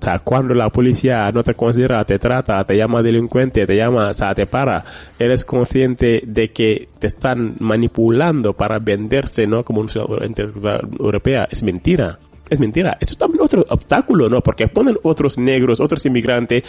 [0.00, 4.08] O sea, cuando la policía no te considera, te trata, te llama delincuente, te llama,
[4.08, 4.82] o sea, te para,
[5.18, 9.62] eres consciente de que te están manipulando para venderse, ¿no?
[9.62, 11.46] Como una ciudad europea.
[11.50, 12.18] Es mentira.
[12.48, 12.96] Es mentira.
[12.98, 14.40] Eso es también otro obstáculo, ¿no?
[14.40, 16.62] Porque ponen otros negros, otros inmigrantes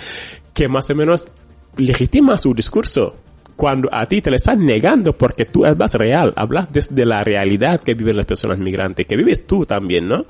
[0.53, 1.29] que más o menos
[1.77, 3.15] legitiman su discurso
[3.61, 7.79] cuando a ti te lo están negando porque tú hablas real, hablas desde la realidad
[7.79, 10.25] que viven las personas migrantes, que vives tú también, ¿no?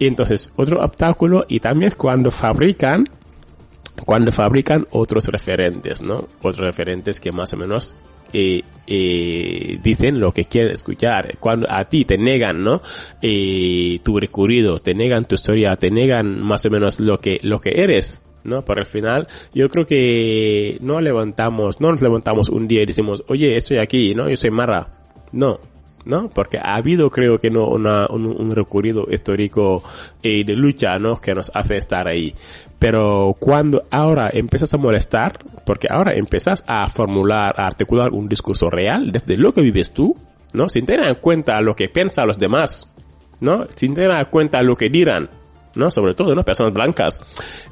[0.00, 3.04] Y entonces, otro obstáculo, y también cuando fabrican,
[4.04, 6.28] cuando fabrican otros referentes, ¿no?
[6.40, 7.94] Otros referentes que más o menos
[8.32, 11.36] eh, eh, dicen lo que quieren escuchar.
[11.38, 12.82] Cuando a ti te negan, ¿no?
[13.22, 17.60] Eh, tu recorrido, te negan tu historia, te negan más o menos lo que, lo
[17.60, 18.22] que eres.
[18.44, 18.64] ¿No?
[18.64, 23.24] Para el final, yo creo que no levantamos, no nos levantamos un día y decimos,
[23.28, 24.28] oye, estoy aquí, ¿no?
[24.28, 24.88] Yo soy Mara.
[25.32, 25.60] No,
[26.04, 26.28] ¿no?
[26.28, 29.82] Porque ha habido, creo que no, una, un, un recorrido histórico
[30.22, 31.20] eh, de lucha, ¿no?
[31.20, 32.34] Que nos hace estar ahí.
[32.78, 38.70] Pero cuando ahora empiezas a molestar, porque ahora empiezas a formular, a articular un discurso
[38.70, 40.16] real desde lo que vives tú,
[40.52, 40.68] ¿no?
[40.68, 42.92] Sin tener en cuenta lo que piensan los demás,
[43.40, 43.66] ¿no?
[43.74, 45.30] Sin tener en cuenta lo que dirán,
[45.74, 45.90] ¿no?
[45.90, 46.44] Sobre todo, ¿no?
[46.44, 47.22] Personas blancas.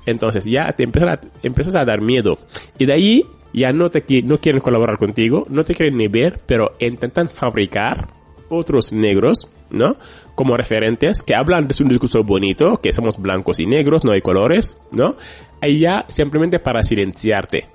[0.06, 2.38] Entonces ya te empiezas a, empiezas a dar miedo.
[2.78, 6.40] Y de ahí ya no te no quieren colaborar contigo, no te quieren ni ver,
[6.46, 8.08] pero intentan fabricar
[8.48, 9.96] otros negros, ¿no?
[10.34, 14.22] Como referentes que hablan de un discurso bonito, que somos blancos y negros, no hay
[14.22, 15.16] colores, ¿no?
[15.60, 17.66] Ahí ya simplemente para silenciarte.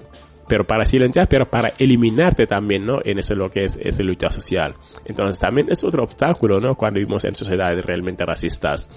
[0.47, 2.99] Pero para silenciar, pero para eliminarte también, ¿no?
[3.03, 4.75] En ese lo que es esa lucha social.
[5.05, 6.75] Entonces también es otro obstáculo, ¿no?
[6.75, 8.89] Cuando vivimos en sociedades realmente racistas.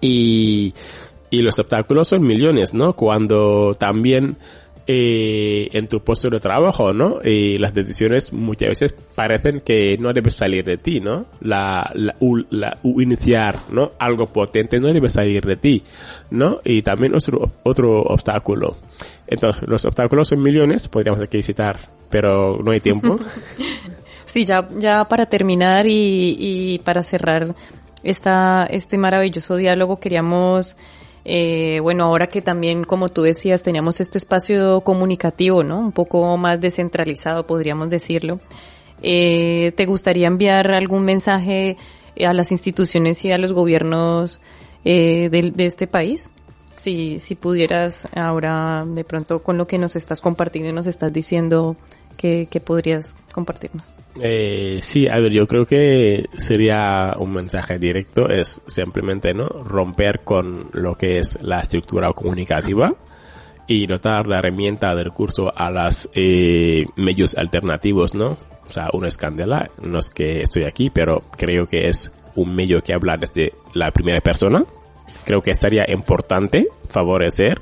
[0.00, 0.74] Y,
[1.30, 2.94] y los obstáculos son millones, ¿no?
[2.94, 4.36] Cuando también
[4.90, 7.18] eh, en tu puesto de trabajo, ¿no?
[7.22, 11.26] Y las decisiones muchas veces parecen que no debes salir de ti, ¿no?
[11.42, 12.16] La, la,
[12.48, 13.92] la iniciar, ¿no?
[13.98, 15.82] Algo potente no debe salir de ti,
[16.30, 16.62] ¿no?
[16.64, 18.78] Y también otro, otro obstáculo.
[19.26, 21.78] Entonces, los obstáculos son millones, podríamos aquí citar,
[22.08, 23.20] pero no hay tiempo.
[24.28, 27.54] Sí, ya, ya para terminar y, y para cerrar
[28.02, 30.76] este maravilloso diálogo queríamos,
[31.24, 35.80] eh, bueno, ahora que también, como tú decías, teníamos este espacio comunicativo, ¿no?
[35.80, 38.40] Un poco más descentralizado, podríamos decirlo.
[39.02, 41.76] Eh, ¿Te gustaría enviar algún mensaje
[42.24, 44.40] a las instituciones y a los gobiernos
[44.84, 46.30] eh, de, de, este país?
[46.76, 51.12] Si, si pudieras ahora, de pronto, con lo que nos estás compartiendo y nos estás
[51.12, 51.76] diciendo,
[52.18, 53.84] que, podrías compartirnos.
[54.20, 59.46] Eh, sí, a ver, yo creo que sería un mensaje directo, es simplemente, ¿no?
[59.48, 62.94] Romper con lo que es la estructura comunicativa
[63.68, 68.36] y dotar la herramienta de recurso a los eh, medios alternativos, ¿no?
[68.66, 72.54] O sea, uno es Candela, no es que estoy aquí, pero creo que es un
[72.54, 74.64] medio que habla desde la primera persona.
[75.24, 77.60] Creo que estaría importante favorecer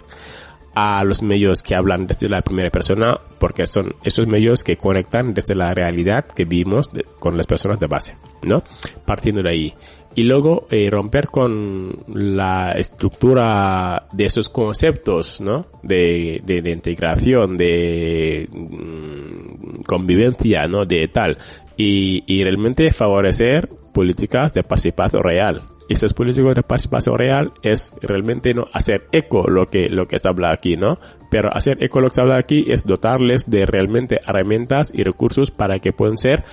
[0.79, 5.33] a los medios que hablan desde la primera persona porque son esos medios que conectan
[5.33, 8.63] desde la realidad que vivimos con las personas de base, ¿no?
[9.07, 9.75] Partiendo de ahí.
[10.15, 15.67] Y luego eh, romper con la estructura de esos conceptos, ¿no?
[15.83, 20.85] De, de, integración, de mm, convivencia, ¿no?
[20.85, 21.39] De tal.
[21.79, 27.93] Y, y realmente favorecer políticas de participación real, y es político de participación real es
[28.01, 30.99] realmente no hacer eco lo que lo que se habla aquí, ¿no?
[31.31, 35.51] Pero hacer eco lo que se habla aquí es dotarles de realmente herramientas y recursos
[35.51, 36.45] para que puedan ser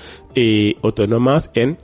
[0.81, 1.77] autónomas en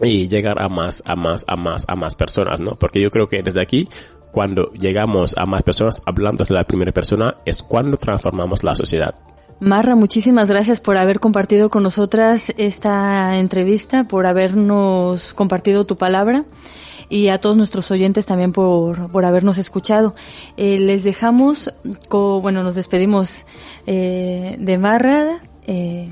[0.00, 2.78] llegar a más, a más, a más, a más personas, ¿no?
[2.78, 3.88] Porque yo creo que desde aquí,
[4.32, 9.14] cuando llegamos a más personas hablando de la primera persona, es cuando transformamos la sociedad.
[9.60, 16.46] Marra, muchísimas gracias por haber compartido con nosotras esta entrevista, por habernos compartido tu palabra
[17.10, 20.14] y a todos nuestros oyentes también por, por habernos escuchado.
[20.56, 21.70] Eh, les dejamos,
[22.10, 23.44] bueno, nos despedimos
[23.86, 25.42] eh, de Marra.
[25.66, 26.08] Eh.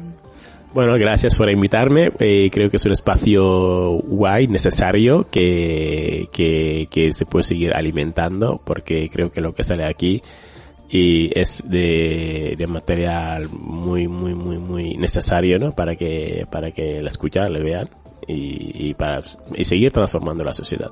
[0.74, 2.10] Bueno, gracias por invitarme.
[2.10, 9.08] creo que es un espacio guay, necesario, que, que, que se puede seguir alimentando, porque
[9.08, 10.22] creo que lo que sale aquí
[10.88, 15.72] y es de, de material muy muy muy muy necesario ¿no?
[15.72, 17.88] para que para que la escuchen, le vean
[18.26, 19.20] y, y para
[19.54, 20.90] y seguir transformando la sociedad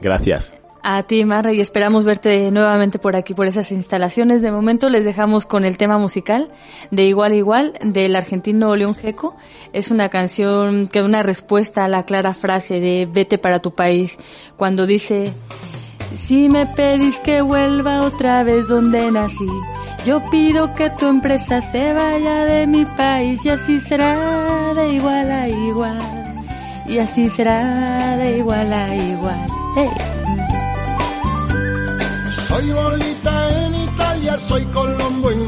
[0.00, 0.52] gracias
[0.82, 4.42] a ti, Marra, y esperamos verte nuevamente por aquí, por esas instalaciones.
[4.42, 6.48] De momento les dejamos con el tema musical
[6.90, 9.36] de Igual Igual del argentino León Geco.
[9.72, 13.74] Es una canción que da una respuesta a la clara frase de vete para tu
[13.74, 14.16] país,
[14.56, 15.32] cuando dice,
[16.14, 19.48] si me pedís que vuelva otra vez donde nací,
[20.04, 25.30] yo pido que tu empresa se vaya de mi país y así será de igual
[25.30, 26.44] a igual.
[26.86, 29.46] Y así será de igual a igual.
[32.48, 35.47] Soy Bolita en Italia, soy Colombo en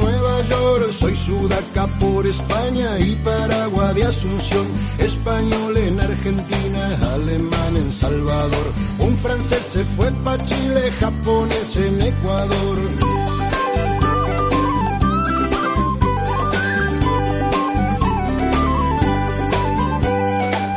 [1.01, 4.66] soy Sudaca por España y Paraguay de Asunción,
[4.98, 8.66] español en Argentina, alemán en Salvador.
[8.98, 12.78] Un francés se fue pa' Chile, japonés en Ecuador.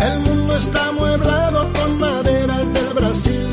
[0.10, 3.48] El mundo está amueblado con maderas del Brasil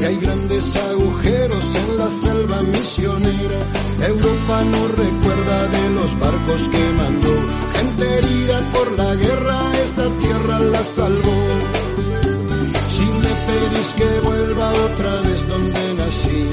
[0.00, 2.62] y hay grandes agujeros en la selva
[2.98, 7.34] Europa no recuerda de los barcos que mandó,
[7.74, 11.82] gente herida por la guerra, esta tierra la salvó
[13.46, 16.48] pedís que vuelva otra vez donde nací.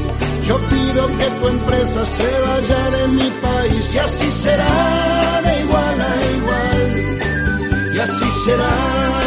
[0.48, 6.02] Yo pido que tu empresa se vaya de mi país y así será de igual
[6.02, 7.96] a igual.
[7.96, 9.19] Y así será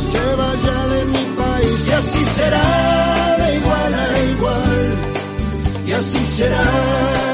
[0.00, 4.98] se vaya de mi país y así será de igual a igual.
[5.86, 7.31] Y así será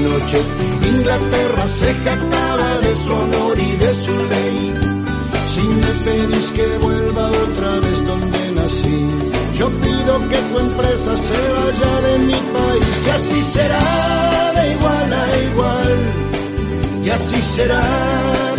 [0.00, 0.46] Pinochet.
[0.82, 4.74] Inglaterra se jactaba de su honor y de su ley.
[5.52, 9.06] Si me pedís que vuelva otra vez donde nací,
[9.58, 15.12] yo pido que tu empresa se vaya de mi país y así será de igual
[15.12, 15.98] a igual.
[17.04, 18.49] Y así será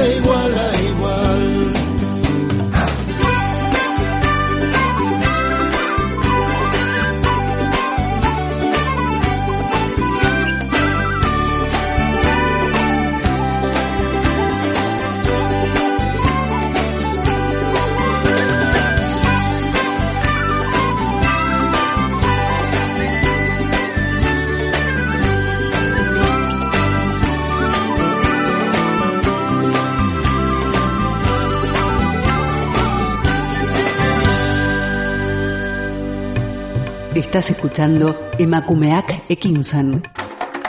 [37.32, 40.04] Estás escuchando Emakumeak Ekinsan.